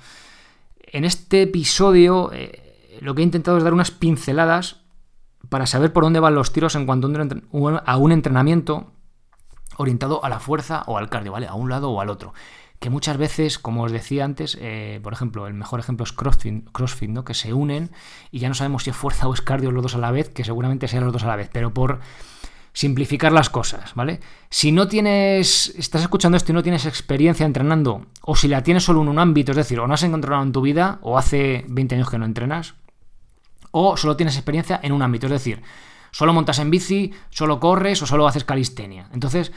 en 0.80 1.04
este 1.04 1.42
episodio 1.42 2.30
eh, 2.32 2.98
lo 3.00 3.14
que 3.14 3.22
he 3.22 3.24
intentado 3.24 3.56
es 3.56 3.64
dar 3.64 3.72
unas 3.72 3.92
pinceladas 3.92 4.80
para 5.48 5.66
saber 5.66 5.92
por 5.92 6.02
dónde 6.02 6.18
van 6.18 6.34
los 6.34 6.52
tiros 6.52 6.74
en 6.74 6.86
cuanto 6.86 7.08
a 7.86 7.96
un 7.98 8.12
entrenamiento 8.12 8.92
orientado 9.76 10.24
a 10.24 10.28
la 10.28 10.40
fuerza 10.40 10.82
o 10.86 10.98
al 10.98 11.08
cardio, 11.08 11.32
¿vale? 11.32 11.46
A 11.46 11.54
un 11.54 11.70
lado 11.70 11.90
o 11.90 12.00
al 12.00 12.08
otro 12.10 12.32
que 12.84 12.90
muchas 12.90 13.16
veces, 13.16 13.58
como 13.58 13.84
os 13.84 13.92
decía 13.92 14.26
antes, 14.26 14.58
eh, 14.60 15.00
por 15.02 15.14
ejemplo, 15.14 15.46
el 15.46 15.54
mejor 15.54 15.80
ejemplo 15.80 16.04
es 16.04 16.12
CrossFit, 16.12 17.08
¿no? 17.08 17.24
que 17.24 17.32
se 17.32 17.54
unen 17.54 17.90
y 18.30 18.40
ya 18.40 18.48
no 18.48 18.54
sabemos 18.54 18.82
si 18.82 18.90
es 18.90 18.96
fuerza 18.96 19.26
o 19.26 19.32
es 19.32 19.40
cardio 19.40 19.70
los 19.70 19.82
dos 19.82 19.94
a 19.94 19.98
la 19.98 20.10
vez, 20.10 20.28
que 20.28 20.44
seguramente 20.44 20.86
sean 20.86 21.02
los 21.02 21.14
dos 21.14 21.22
a 21.22 21.28
la 21.28 21.36
vez, 21.36 21.48
pero 21.50 21.72
por 21.72 22.00
simplificar 22.74 23.32
las 23.32 23.48
cosas, 23.48 23.94
¿vale? 23.94 24.20
Si 24.50 24.70
no 24.70 24.86
tienes, 24.86 25.74
estás 25.78 26.02
escuchando 26.02 26.36
esto 26.36 26.52
y 26.52 26.54
no 26.54 26.62
tienes 26.62 26.84
experiencia 26.84 27.46
entrenando, 27.46 28.04
o 28.20 28.36
si 28.36 28.48
la 28.48 28.62
tienes 28.62 28.84
solo 28.84 29.00
en 29.00 29.08
un 29.08 29.18
ámbito, 29.18 29.52
es 29.52 29.56
decir, 29.56 29.80
o 29.80 29.86
no 29.86 29.94
has 29.94 30.02
encontrado 30.02 30.42
en 30.42 30.52
tu 30.52 30.60
vida, 30.60 30.98
o 31.00 31.16
hace 31.16 31.64
20 31.66 31.94
años 31.94 32.10
que 32.10 32.18
no 32.18 32.26
entrenas, 32.26 32.74
o 33.70 33.96
solo 33.96 34.14
tienes 34.14 34.36
experiencia 34.36 34.78
en 34.82 34.92
un 34.92 35.00
ámbito, 35.00 35.24
es 35.28 35.32
decir, 35.32 35.62
solo 36.10 36.34
montas 36.34 36.58
en 36.58 36.70
bici, 36.70 37.14
solo 37.30 37.60
corres 37.60 38.02
o 38.02 38.06
solo 38.06 38.28
haces 38.28 38.44
calistenia. 38.44 39.08
Entonces, 39.14 39.52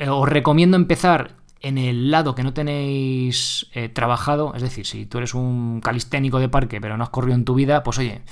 eh, 0.00 0.08
os 0.08 0.28
recomiendo 0.28 0.76
empezar 0.76 1.37
en 1.60 1.78
el 1.78 2.10
lado 2.10 2.34
que 2.34 2.42
no 2.42 2.52
tenéis 2.52 3.66
eh, 3.72 3.88
trabajado, 3.88 4.54
es 4.54 4.62
decir, 4.62 4.86
si 4.86 5.06
tú 5.06 5.18
eres 5.18 5.34
un 5.34 5.80
calisténico 5.80 6.38
de 6.38 6.48
parque 6.48 6.80
pero 6.80 6.96
no 6.96 7.04
has 7.04 7.10
corrido 7.10 7.34
en 7.34 7.44
tu 7.44 7.54
vida, 7.54 7.82
pues 7.82 7.98
oye, 7.98 8.22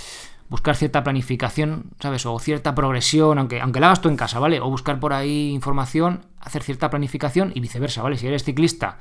buscar 0.48 0.76
cierta 0.76 1.02
planificación, 1.02 1.90
¿sabes? 2.00 2.24
O 2.26 2.38
cierta 2.38 2.74
progresión, 2.74 3.38
aunque, 3.38 3.60
aunque 3.60 3.80
la 3.80 3.86
hagas 3.86 4.00
tú 4.00 4.08
en 4.08 4.16
casa, 4.16 4.38
¿vale? 4.38 4.60
O 4.60 4.70
buscar 4.70 5.00
por 5.00 5.12
ahí 5.12 5.50
información, 5.50 6.26
hacer 6.40 6.62
cierta 6.62 6.90
planificación 6.90 7.52
y 7.54 7.60
viceversa, 7.60 8.02
¿vale? 8.02 8.16
Si 8.16 8.26
eres 8.26 8.44
ciclista 8.44 8.98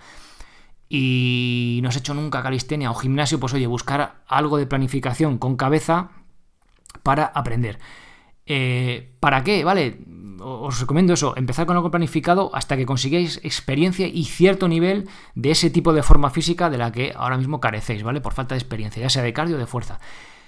y 0.89 1.79
no 1.83 1.89
has 1.89 1.97
hecho 1.97 2.13
nunca 2.13 2.43
calistenia 2.43 2.91
o 2.91 2.95
gimnasio, 2.95 3.39
pues 3.39 3.53
oye, 3.53 3.67
buscar 3.67 4.23
algo 4.27 4.57
de 4.57 4.67
planificación 4.67 5.37
con 5.37 5.55
cabeza 5.55 6.09
para 7.03 7.25
aprender. 7.25 7.79
Eh, 8.45 9.15
¿Para 9.19 9.43
qué? 9.43 9.63
¿Vale? 9.63 9.99
Os 10.39 10.79
recomiendo 10.79 11.13
eso, 11.13 11.33
empezar 11.37 11.65
con 11.65 11.75
algo 11.75 11.91
planificado 11.91 12.49
hasta 12.53 12.77
que 12.77 12.85
consigáis 12.85 13.39
experiencia 13.43 14.07
y 14.07 14.25
cierto 14.25 14.67
nivel 14.67 15.07
de 15.35 15.51
ese 15.51 15.69
tipo 15.69 15.93
de 15.93 16.03
forma 16.03 16.29
física 16.29 16.69
de 16.69 16.77
la 16.77 16.91
que 16.91 17.13
ahora 17.15 17.37
mismo 17.37 17.59
carecéis, 17.59 18.03
¿vale? 18.03 18.21
Por 18.21 18.33
falta 18.33 18.55
de 18.55 18.59
experiencia, 18.59 19.01
ya 19.01 19.09
sea 19.09 19.23
de 19.23 19.33
cardio 19.33 19.55
o 19.55 19.59
de 19.59 19.67
fuerza. 19.67 19.99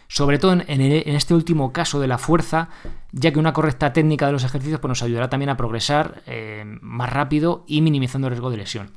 Sobre 0.10 0.40
todo 0.40 0.54
en, 0.54 0.82
este 0.82 1.34
último 1.34 1.74
caso 1.74 2.00
de 2.00 2.08
la 2.08 2.18
fuerza, 2.18 2.70
ya 3.12 3.32
que 3.32 3.40
una 3.40 3.52
correcta 3.52 3.92
técnica 3.92 4.26
de 4.26 4.32
los 4.32 4.46
ejercicios 4.46 4.80
pues, 4.80 4.90
nos 4.90 5.04
ayudará 5.04 5.30
también 5.30 5.50
a 5.50 5.58
progresar 5.58 6.24
eh, 6.28 6.64
más 6.82 7.12
rápido 7.12 7.66
y 7.68 7.82
minimizando 7.82 8.28
el 8.28 8.32
riesgo 8.32 8.50
de 8.50 8.58
lesión. 8.58 8.92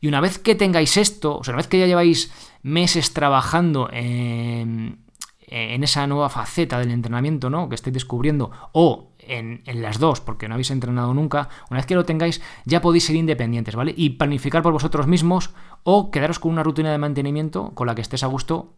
Y 0.00 0.08
una 0.08 0.20
vez 0.20 0.38
que 0.38 0.54
tengáis 0.56 0.96
esto, 0.96 1.38
o 1.38 1.44
sea, 1.44 1.52
una 1.52 1.58
vez 1.58 1.68
que 1.68 1.78
ya 1.78 1.86
lleváis 1.86 2.32
meses 2.62 3.14
trabajando 3.14 3.88
en, 3.92 5.05
en 5.46 5.84
esa 5.84 6.06
nueva 6.06 6.28
faceta 6.28 6.78
del 6.78 6.90
entrenamiento, 6.90 7.50
¿no? 7.50 7.68
Que 7.68 7.74
estáis 7.74 7.94
descubriendo, 7.94 8.50
o 8.72 9.12
en, 9.18 9.62
las 9.66 9.98
dos, 9.98 10.20
porque 10.20 10.48
no 10.48 10.54
habéis 10.54 10.70
entrenado 10.70 11.14
nunca, 11.14 11.48
una 11.70 11.78
vez 11.78 11.86
que 11.86 11.94
lo 11.94 12.04
tengáis, 12.04 12.42
ya 12.64 12.80
podéis 12.80 13.06
ser 13.06 13.16
independientes, 13.16 13.76
¿vale? 13.76 13.94
Y 13.96 14.10
planificar 14.10 14.62
por 14.62 14.72
vosotros 14.72 15.06
mismos 15.06 15.50
o 15.84 16.10
quedaros 16.10 16.38
con 16.38 16.52
una 16.52 16.62
rutina 16.62 16.90
de 16.90 16.98
mantenimiento 16.98 17.72
con 17.74 17.86
la 17.86 17.94
que 17.94 18.02
estés 18.02 18.22
a 18.22 18.26
gusto, 18.26 18.74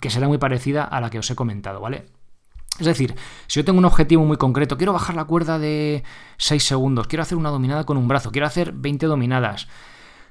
que 0.00 0.10
será 0.10 0.28
muy 0.28 0.38
parecida 0.38 0.84
a 0.84 1.00
la 1.00 1.10
que 1.10 1.18
os 1.18 1.30
he 1.30 1.34
comentado, 1.34 1.80
¿vale? 1.80 2.06
Es 2.78 2.86
decir, 2.86 3.14
si 3.46 3.60
yo 3.60 3.64
tengo 3.64 3.78
un 3.78 3.86
objetivo 3.86 4.24
muy 4.24 4.36
concreto, 4.36 4.76
quiero 4.76 4.92
bajar 4.92 5.16
la 5.16 5.24
cuerda 5.24 5.58
de 5.58 6.04
6 6.36 6.62
segundos, 6.62 7.06
quiero 7.06 7.22
hacer 7.22 7.38
una 7.38 7.50
dominada 7.50 7.84
con 7.84 7.96
un 7.96 8.06
brazo, 8.06 8.30
quiero 8.30 8.46
hacer 8.46 8.72
20 8.72 9.06
dominadas, 9.06 9.66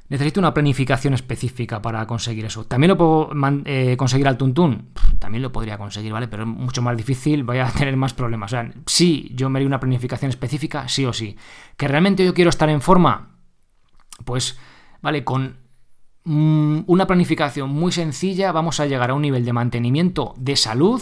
Necesito 0.08 0.39
una 0.39 0.54
planificación 0.54 1.15
específica 1.15 1.82
para 1.82 2.06
conseguir 2.06 2.46
eso. 2.46 2.65
¿También 2.65 2.89
lo 2.89 2.98
puedo 2.98 3.32
eh, 3.65 3.98
conseguir 3.98 4.28
al 4.28 4.38
tuntún? 4.38 4.89
También 5.18 5.41
lo 5.41 5.52
podría 5.52 5.80
conseguir, 5.80 6.13
¿vale? 6.13 6.28
Pero 6.28 6.44
es 6.44 6.50
mucho 6.50 6.84
más 6.84 6.96
difícil, 6.96 7.44
voy 7.44 7.58
a 7.58 7.68
tener 7.78 7.98
más 7.98 8.13
problemas. 8.13 8.52
O 8.52 8.56
sea, 8.56 8.72
sí, 8.86 9.32
yo 9.34 9.50
me 9.50 9.58
haría 9.58 9.68
una 9.68 9.80
planificación 9.80 10.30
específica, 10.30 10.88
sí 10.88 11.06
o 11.06 11.13
sí. 11.13 11.36
¿Que 11.76 11.88
realmente 11.88 12.24
yo 12.24 12.36
quiero 12.36 12.50
estar 12.50 12.70
en 12.70 12.82
forma? 12.82 13.32
Pues, 14.26 14.60
vale, 15.02 15.24
con 15.24 15.58
mm, 16.24 16.82
una 16.86 17.08
planificación 17.08 17.72
muy 17.72 17.91
sencilla 17.91 18.52
vamos 18.52 18.80
a 18.80 18.86
llegar 18.86 19.10
a 19.10 19.15
un 19.15 19.24
nivel 19.24 19.44
de 19.44 19.54
mantenimiento 19.54 20.36
de 20.38 20.56
salud 20.56 21.02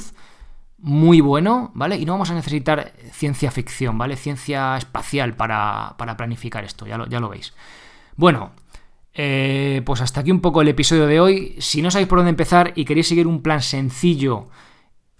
muy 0.77 1.19
bueno, 1.19 1.71
¿vale? 1.75 1.97
Y 1.97 2.05
no 2.05 2.13
vamos 2.13 2.29
a 2.29 2.35
necesitar 2.35 2.93
ciencia 3.11 3.51
ficción, 3.51 3.97
¿vale? 3.97 4.15
Ciencia 4.15 4.77
espacial 4.77 5.33
para, 5.33 5.95
planificar 6.17 6.63
esto, 6.63 6.85
ya 6.85 6.97
lo, 6.97 7.07
ya 7.07 7.19
lo 7.19 7.29
veis. 7.29 7.53
Bueno, 8.15 8.51
eh, 9.13 9.81
pues 9.85 10.01
hasta 10.01 10.21
aquí 10.21 10.31
un 10.31 10.41
poco 10.41 10.61
el 10.61 10.67
episodio 10.67 11.05
de 11.07 11.19
hoy. 11.19 11.55
Si 11.59 11.81
no 11.81 11.91
sabéis 11.91 12.07
por 12.07 12.19
dónde 12.19 12.31
empezar 12.31 12.73
y 12.75 12.85
queréis 12.85 13.07
seguir 13.07 13.27
un 13.27 13.41
plan 13.41 13.61
sencillo 13.61 14.49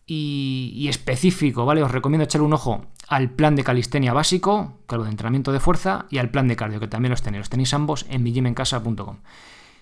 y, 0.06 0.88
específico, 0.90 1.66
¿vale? 1.66 1.84
Os 1.84 1.92
recomiendo 1.92 2.24
echarle 2.24 2.48
un 2.48 2.54
ojo 2.54 2.86
al 3.08 3.30
plan 3.30 3.56
de 3.56 3.64
calistenia 3.64 4.14
básico, 4.14 4.80
claro, 4.88 5.04
de 5.04 5.12
entrenamiento 5.12 5.52
de 5.52 5.60
fuerza, 5.60 6.06
y 6.10 6.18
al 6.18 6.30
plan 6.30 6.48
de 6.48 6.56
cardio, 6.56 6.80
que 6.80 6.88
también 6.88 7.12
los 7.12 7.22
tenéis. 7.22 7.42
Los 7.42 7.50
tenéis 7.50 7.74
ambos 7.74 8.06
en 8.10 8.24
mijimencasa.com. 8.24 9.18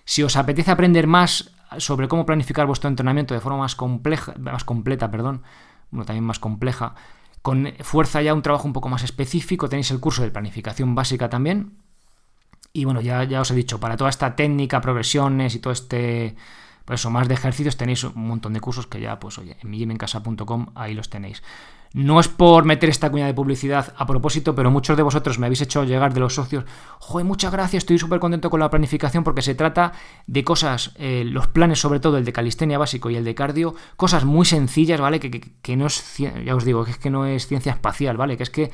Si 0.04 0.22
os 0.22 0.36
apetece 0.36 0.70
aprender 0.70 1.06
más 1.06 1.52
sobre 1.78 2.08
cómo 2.08 2.26
planificar 2.26 2.66
vuestro 2.66 2.88
entrenamiento 2.88 3.34
de 3.34 3.40
forma 3.40 3.58
más 3.58 3.74
compleja, 3.74 4.34
más 4.38 4.64
completa, 4.64 5.10
perdón, 5.10 5.42
bueno, 5.90 6.04
también 6.04 6.24
más 6.24 6.38
compleja, 6.38 6.94
con 7.40 7.72
fuerza 7.80 8.22
ya 8.22 8.34
un 8.34 8.42
trabajo 8.42 8.66
un 8.66 8.72
poco 8.72 8.88
más 8.88 9.02
específico, 9.02 9.68
tenéis 9.68 9.90
el 9.90 10.00
curso 10.00 10.22
de 10.22 10.30
planificación 10.30 10.94
básica 10.94 11.28
también. 11.28 11.81
Y 12.72 12.84
bueno, 12.84 13.00
ya, 13.00 13.24
ya 13.24 13.40
os 13.40 13.50
he 13.50 13.54
dicho, 13.54 13.78
para 13.80 13.96
toda 13.96 14.10
esta 14.10 14.34
técnica, 14.34 14.80
progresiones 14.80 15.54
y 15.54 15.58
todo 15.58 15.72
este 15.72 16.36
por 16.84 16.94
eso, 16.94 17.10
más 17.10 17.28
de 17.28 17.34
ejercicios 17.34 17.76
tenéis 17.76 18.02
un 18.04 18.26
montón 18.26 18.52
de 18.52 18.60
cursos 18.60 18.86
que 18.86 19.00
ya, 19.00 19.18
pues 19.20 19.38
oye, 19.38 19.56
en 19.62 19.70
mijimencasa.com 19.70 20.66
ahí 20.74 20.94
los 20.94 21.10
tenéis. 21.10 21.42
No 21.94 22.18
es 22.18 22.26
por 22.26 22.64
meter 22.64 22.88
esta 22.88 23.10
cuña 23.10 23.26
de 23.26 23.34
publicidad 23.34 23.92
a 23.98 24.06
propósito, 24.06 24.54
pero 24.54 24.70
muchos 24.70 24.96
de 24.96 25.02
vosotros 25.02 25.38
me 25.38 25.46
habéis 25.46 25.60
hecho 25.60 25.84
llegar 25.84 26.14
de 26.14 26.20
los 26.20 26.34
socios. 26.34 26.64
Joder, 26.98 27.26
muchas 27.26 27.52
gracias, 27.52 27.82
estoy 27.82 27.98
súper 27.98 28.18
contento 28.18 28.48
con 28.48 28.60
la 28.60 28.70
planificación 28.70 29.24
porque 29.24 29.42
se 29.42 29.54
trata 29.54 29.92
de 30.26 30.42
cosas, 30.42 30.92
eh, 30.96 31.22
los 31.26 31.48
planes, 31.48 31.80
sobre 31.80 32.00
todo 32.00 32.16
el 32.16 32.24
de 32.24 32.32
calistenia 32.32 32.78
básico 32.78 33.10
y 33.10 33.16
el 33.16 33.24
de 33.24 33.34
cardio, 33.34 33.74
cosas 33.96 34.24
muy 34.24 34.46
sencillas, 34.46 35.00
¿vale? 35.00 35.20
Que, 35.20 35.30
que 35.30 35.76
no 35.76 35.86
es, 35.86 36.16
ya 36.16 36.56
os 36.56 36.64
digo, 36.64 36.84
que 36.84 36.92
es 36.92 36.98
que 36.98 37.10
no 37.10 37.26
es 37.26 37.46
ciencia 37.46 37.72
espacial, 37.72 38.16
¿vale? 38.16 38.38
Que 38.38 38.42
es 38.42 38.50
que 38.50 38.70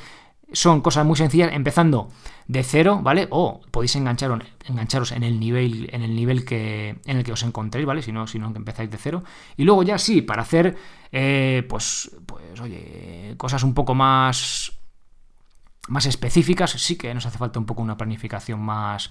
son 0.52 0.80
cosas 0.80 1.04
muy 1.04 1.16
sencillas, 1.16 1.52
empezando 1.52 2.08
de 2.46 2.62
cero, 2.62 3.00
¿vale? 3.02 3.28
O 3.30 3.60
podéis 3.70 3.94
engancharos, 3.96 4.40
engancharos 4.64 5.12
en 5.12 5.22
el 5.22 5.38
nivel, 5.38 5.90
en 5.92 6.02
el 6.02 6.14
nivel 6.14 6.44
que, 6.44 6.98
en 7.04 7.16
el 7.18 7.24
que 7.24 7.32
os 7.32 7.42
encontréis, 7.42 7.86
¿vale? 7.86 8.02
Si 8.02 8.12
no, 8.12 8.26
si 8.26 8.38
no 8.38 8.52
empezáis 8.54 8.90
de 8.90 8.96
cero. 8.96 9.22
Y 9.56 9.64
luego 9.64 9.82
ya 9.82 9.98
sí, 9.98 10.22
para 10.22 10.42
hacer, 10.42 10.76
eh, 11.12 11.66
pues, 11.68 12.10
pues, 12.24 12.60
oye, 12.60 13.34
cosas 13.36 13.62
un 13.62 13.74
poco 13.74 13.94
más, 13.94 14.72
más 15.88 16.06
específicas, 16.06 16.70
sí 16.70 16.96
que 16.96 17.12
nos 17.12 17.26
hace 17.26 17.38
falta 17.38 17.58
un 17.58 17.66
poco 17.66 17.82
una 17.82 17.96
planificación 17.96 18.60
más, 18.60 19.10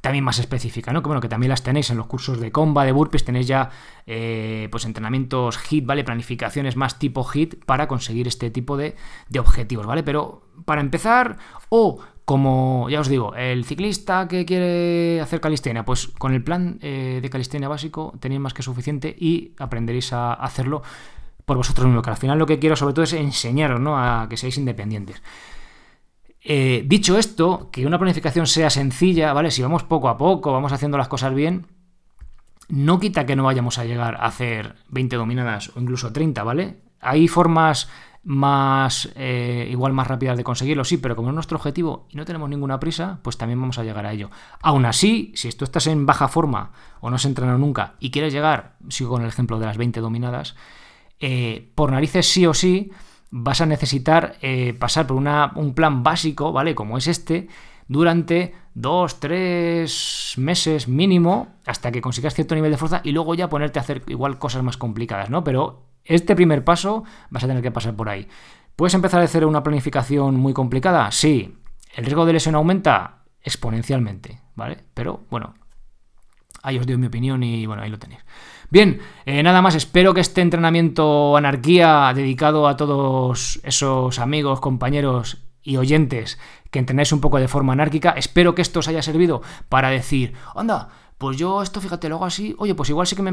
también 0.00 0.24
más 0.24 0.38
específica, 0.38 0.92
¿no? 0.92 1.02
Que 1.02 1.08
bueno, 1.08 1.20
que 1.20 1.28
también 1.28 1.50
las 1.50 1.62
tenéis 1.62 1.90
en 1.90 1.96
los 1.96 2.06
cursos 2.06 2.40
de 2.40 2.52
comba, 2.52 2.84
de 2.84 2.92
burpees, 2.92 3.24
tenéis 3.24 3.46
ya 3.46 3.70
eh, 4.06 4.68
pues 4.70 4.84
entrenamientos 4.84 5.58
HIT, 5.58 5.86
¿vale? 5.86 6.04
Planificaciones 6.04 6.76
más 6.76 6.98
tipo 6.98 7.24
HIT 7.24 7.64
para 7.64 7.88
conseguir 7.88 8.28
este 8.28 8.50
tipo 8.50 8.76
de, 8.76 8.96
de 9.28 9.40
objetivos, 9.40 9.86
¿vale? 9.86 10.02
Pero 10.02 10.42
para 10.64 10.80
empezar, 10.80 11.38
o 11.68 12.00
como 12.26 12.90
ya 12.90 13.00
os 13.00 13.08
digo, 13.08 13.36
el 13.36 13.64
ciclista 13.64 14.26
que 14.26 14.44
quiere 14.44 15.20
hacer 15.20 15.40
calistenia, 15.40 15.84
pues 15.84 16.08
con 16.08 16.34
el 16.34 16.42
plan 16.42 16.78
eh, 16.82 17.20
de 17.22 17.30
calistenia 17.30 17.68
básico 17.68 18.14
tenéis 18.18 18.40
más 18.40 18.52
que 18.52 18.62
suficiente 18.62 19.14
y 19.16 19.52
aprenderéis 19.58 20.12
a 20.12 20.34
hacerlo 20.34 20.82
por 21.44 21.56
vosotros 21.56 21.86
mismos, 21.86 22.02
que 22.02 22.10
al 22.10 22.16
final 22.16 22.36
lo 22.36 22.46
que 22.46 22.58
quiero 22.58 22.74
sobre 22.74 22.94
todo 22.94 23.04
es 23.04 23.12
enseñaros, 23.12 23.80
¿no? 23.80 23.96
A 23.96 24.26
que 24.28 24.36
seáis 24.36 24.58
independientes. 24.58 25.22
Eh, 26.48 26.84
dicho 26.86 27.18
esto, 27.18 27.70
que 27.72 27.86
una 27.86 27.98
planificación 27.98 28.46
sea 28.46 28.70
sencilla, 28.70 29.32
¿vale? 29.32 29.50
Si 29.50 29.62
vamos 29.62 29.82
poco 29.82 30.08
a 30.08 30.16
poco, 30.16 30.52
vamos 30.52 30.70
haciendo 30.70 30.96
las 30.96 31.08
cosas 31.08 31.34
bien, 31.34 31.66
no 32.68 33.00
quita 33.00 33.26
que 33.26 33.34
no 33.34 33.42
vayamos 33.42 33.78
a 33.78 33.84
llegar 33.84 34.14
a 34.14 34.26
hacer 34.26 34.76
20 34.90 35.16
dominadas 35.16 35.72
o 35.74 35.80
incluso 35.80 36.12
30, 36.12 36.44
¿vale? 36.44 36.76
Hay 37.00 37.26
formas 37.26 37.90
más, 38.22 39.10
eh, 39.16 39.66
igual 39.72 39.92
más 39.92 40.06
rápidas 40.06 40.36
de 40.36 40.44
conseguirlo, 40.44 40.84
sí, 40.84 40.98
pero 40.98 41.16
como 41.16 41.30
es 41.30 41.34
nuestro 41.34 41.56
objetivo 41.56 42.06
y 42.10 42.16
no 42.16 42.24
tenemos 42.24 42.48
ninguna 42.48 42.78
prisa, 42.78 43.18
pues 43.22 43.36
también 43.36 43.60
vamos 43.60 43.80
a 43.80 43.82
llegar 43.82 44.06
a 44.06 44.12
ello. 44.12 44.30
Aún 44.62 44.84
así, 44.86 45.32
si 45.34 45.50
tú 45.50 45.64
estás 45.64 45.88
en 45.88 46.06
baja 46.06 46.28
forma 46.28 46.70
o 47.00 47.10
no 47.10 47.16
has 47.16 47.24
entrenado 47.24 47.58
nunca 47.58 47.94
y 47.98 48.12
quieres 48.12 48.32
llegar, 48.32 48.76
sigo 48.88 49.10
con 49.10 49.22
el 49.22 49.28
ejemplo 49.28 49.58
de 49.58 49.66
las 49.66 49.78
20 49.78 49.98
dominadas, 49.98 50.54
eh, 51.18 51.72
por 51.74 51.90
narices 51.90 52.30
sí 52.30 52.46
o 52.46 52.54
sí, 52.54 52.92
vas 53.30 53.60
a 53.60 53.66
necesitar 53.66 54.36
eh, 54.42 54.74
pasar 54.74 55.06
por 55.06 55.16
un 55.16 55.74
plan 55.74 56.02
básico, 56.02 56.52
¿vale? 56.52 56.74
Como 56.74 56.98
es 56.98 57.06
este, 57.06 57.48
durante 57.88 58.54
dos, 58.74 59.20
tres 59.20 60.34
meses 60.36 60.88
mínimo, 60.88 61.48
hasta 61.66 61.90
que 61.90 62.00
consigas 62.00 62.34
cierto 62.34 62.54
nivel 62.54 62.70
de 62.70 62.78
fuerza 62.78 63.00
y 63.04 63.12
luego 63.12 63.34
ya 63.34 63.48
ponerte 63.48 63.78
a 63.78 63.82
hacer 63.82 64.02
igual 64.06 64.38
cosas 64.38 64.62
más 64.62 64.76
complicadas, 64.76 65.30
¿no? 65.30 65.44
Pero 65.44 65.86
este 66.04 66.36
primer 66.36 66.64
paso 66.64 67.04
vas 67.30 67.44
a 67.44 67.46
tener 67.46 67.62
que 67.62 67.70
pasar 67.70 67.94
por 67.96 68.08
ahí. 68.08 68.28
¿Puedes 68.76 68.94
empezar 68.94 69.20
a 69.20 69.24
hacer 69.24 69.44
una 69.44 69.62
planificación 69.62 70.36
muy 70.36 70.52
complicada? 70.52 71.10
Sí. 71.10 71.58
¿El 71.94 72.04
riesgo 72.04 72.26
de 72.26 72.34
lesión 72.34 72.54
aumenta? 72.54 73.24
Exponencialmente, 73.42 74.42
¿vale? 74.54 74.78
Pero 74.92 75.24
bueno, 75.30 75.54
ahí 76.62 76.78
os 76.78 76.86
doy 76.86 76.96
mi 76.96 77.06
opinión 77.06 77.42
y 77.42 77.64
bueno, 77.64 77.82
ahí 77.82 77.90
lo 77.90 77.98
tenéis. 77.98 78.20
Bien, 78.70 78.98
eh, 79.26 79.42
nada 79.42 79.62
más, 79.62 79.74
espero 79.74 80.12
que 80.12 80.20
este 80.20 80.40
entrenamiento 80.40 81.36
anarquía 81.36 82.12
dedicado 82.14 82.66
a 82.66 82.76
todos 82.76 83.60
esos 83.62 84.18
amigos, 84.18 84.60
compañeros 84.60 85.38
y 85.62 85.76
oyentes 85.76 86.38
que 86.70 86.78
entrenáis 86.78 87.12
un 87.12 87.20
poco 87.20 87.38
de 87.38 87.48
forma 87.48 87.72
anárquica, 87.72 88.10
espero 88.10 88.54
que 88.54 88.62
esto 88.62 88.80
os 88.80 88.88
haya 88.88 89.02
servido 89.02 89.42
para 89.68 89.90
decir, 89.90 90.34
anda, 90.54 90.88
pues 91.18 91.38
yo 91.38 91.62
esto, 91.62 91.80
fíjate, 91.80 92.08
lo 92.08 92.16
hago 92.16 92.26
así, 92.26 92.54
oye, 92.58 92.74
pues 92.74 92.90
igual 92.90 93.06
sí 93.06 93.16
que 93.16 93.22
me, 93.22 93.30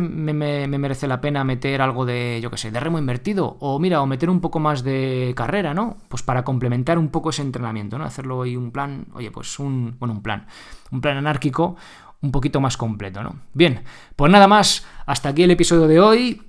merece 0.67 1.07
la 1.07 1.19
pena 1.19 1.43
meter 1.43 1.81
algo 1.81 2.05
de, 2.05 2.39
yo 2.41 2.49
qué 2.49 2.57
sé, 2.57 2.71
de 2.71 2.79
remo 2.79 2.97
invertido, 2.97 3.57
o 3.59 3.77
mira, 3.79 4.01
o 4.01 4.05
meter 4.05 4.29
un 4.29 4.39
poco 4.39 4.59
más 4.59 4.83
de 4.83 5.33
carrera, 5.35 5.73
¿no? 5.73 5.97
Pues 6.07 6.23
para 6.23 6.43
complementar 6.43 6.97
un 6.97 7.09
poco 7.09 7.31
ese 7.31 7.41
entrenamiento, 7.41 7.97
¿no? 7.97 8.05
Hacerlo 8.05 8.43
ahí 8.43 8.55
un 8.55 8.71
plan, 8.71 9.07
oye, 9.13 9.31
pues 9.31 9.59
un, 9.59 9.97
bueno, 9.99 10.13
un 10.13 10.21
plan, 10.21 10.47
un 10.91 11.01
plan 11.01 11.17
anárquico 11.17 11.75
un 12.23 12.31
poquito 12.31 12.59
más 12.61 12.77
completo, 12.77 13.21
¿no? 13.21 13.35
Bien, 13.53 13.83
pues 14.15 14.31
nada 14.31 14.47
más, 14.47 14.87
hasta 15.05 15.29
aquí 15.29 15.43
el 15.43 15.51
episodio 15.51 15.87
de 15.87 15.99
hoy. 15.99 16.41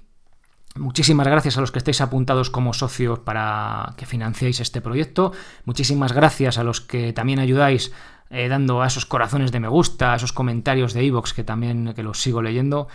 Muchísimas 0.77 1.27
gracias 1.27 1.59
a 1.59 1.61
los 1.61 1.71
que 1.71 1.79
estáis 1.79 2.01
apuntados 2.01 2.49
como 2.49 2.73
socios 2.73 3.19
para 3.19 3.95
que 3.97 4.07
financiéis 4.07 4.61
este 4.61 4.81
proyecto. 4.81 5.33
Muchísimas 5.65 6.13
gracias 6.13 6.59
a 6.59 6.65
los 6.65 6.81
que 6.81 7.13
también 7.13 7.41
ayudáis 7.41 7.93
eh, 8.31 8.49
dando 8.49 8.83
a 8.83 8.87
esos 8.87 9.05
corazones 9.05 9.53
de 9.53 9.61
me 9.61 9.69
gusta, 9.69 10.13
a 10.13 10.17
esos 10.17 10.33
comentarios 10.33 10.95
de 10.95 11.05
iVoox 11.05 11.33
que 11.33 11.45
también 11.45 11.93
que 11.95 12.03
los 12.03 12.21
sigo 12.21 12.41
leyendo 12.41 12.89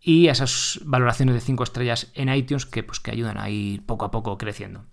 y 0.00 0.28
a 0.28 0.32
esas 0.32 0.80
valoraciones 0.84 1.34
de 1.34 1.40
5 1.40 1.62
estrellas 1.62 2.10
en 2.14 2.28
iTunes 2.34 2.66
que, 2.66 2.82
pues, 2.82 2.98
que 2.98 3.12
ayudan 3.12 3.38
a 3.38 3.48
ir 3.50 3.86
poco 3.86 4.04
a 4.04 4.10
poco 4.10 4.36
creciendo. 4.36 4.84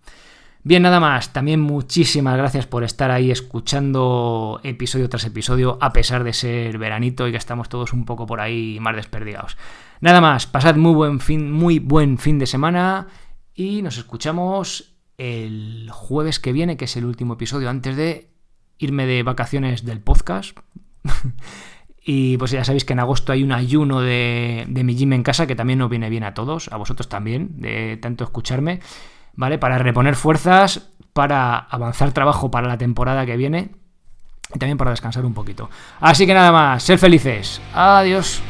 Bien, 0.61 0.83
nada 0.83 0.99
más. 0.99 1.31
También 1.31 1.61
muchísimas 1.61 2.37
gracias 2.37 2.67
por 2.67 2.83
estar 2.83 3.11
ahí 3.11 3.31
escuchando 3.31 4.59
episodio 4.63 5.07
tras 5.07 5.23
episodio, 5.23 5.77
a 5.79 5.93
pesar 5.93 6.25
de 6.25 6.33
ser 6.33 6.77
veranito 6.77 7.27
y 7.27 7.31
que 7.31 7.37
estamos 7.37 7.69
todos 7.69 7.93
un 7.93 8.03
poco 8.03 8.25
por 8.25 8.41
ahí 8.41 8.77
más 8.81 8.95
desperdigados. 8.95 9.57
Nada 10.01 10.19
más, 10.19 10.47
pasad 10.47 10.75
muy 10.75 10.93
buen 10.93 11.21
fin, 11.21 11.49
muy 11.51 11.79
buen 11.79 12.17
fin 12.17 12.39
de 12.39 12.45
semana 12.45 13.07
y 13.55 13.81
nos 13.81 13.97
escuchamos 13.97 14.95
el 15.17 15.89
jueves 15.91 16.39
que 16.39 16.51
viene, 16.51 16.75
que 16.75 16.85
es 16.85 16.97
el 16.97 17.05
último 17.05 17.35
episodio 17.35 17.69
antes 17.69 17.95
de 17.95 18.29
irme 18.77 19.05
de 19.05 19.23
vacaciones 19.23 19.85
del 19.85 20.01
podcast. 20.01 20.57
y 22.03 22.35
pues 22.35 22.51
ya 22.51 22.65
sabéis 22.65 22.83
que 22.83 22.93
en 22.93 22.99
agosto 22.99 23.31
hay 23.31 23.43
un 23.43 23.53
ayuno 23.53 24.01
de, 24.01 24.65
de 24.67 24.83
mi 24.83 24.95
gym 24.95 25.13
en 25.13 25.23
casa 25.23 25.47
que 25.47 25.55
también 25.55 25.79
nos 25.79 25.89
viene 25.89 26.09
bien 26.09 26.25
a 26.25 26.33
todos, 26.33 26.69
a 26.73 26.75
vosotros 26.75 27.07
también, 27.07 27.61
de 27.61 27.95
tanto 27.95 28.25
escucharme. 28.25 28.81
¿Vale? 29.39 29.57
Para 29.57 29.77
reponer 29.77 30.17
fuerzas, 30.17 30.89
para 31.13 31.57
avanzar 31.57 32.11
trabajo 32.11 32.51
para 32.51 32.67
la 32.67 32.77
temporada 32.77 33.25
que 33.25 33.37
viene 33.37 33.71
y 34.53 34.59
también 34.59 34.77
para 34.77 34.91
descansar 34.91 35.25
un 35.25 35.33
poquito. 35.33 35.69
Así 36.01 36.27
que 36.27 36.33
nada 36.33 36.51
más, 36.51 36.83
ser 36.83 36.99
felices. 36.99 37.61
Adiós. 37.73 38.43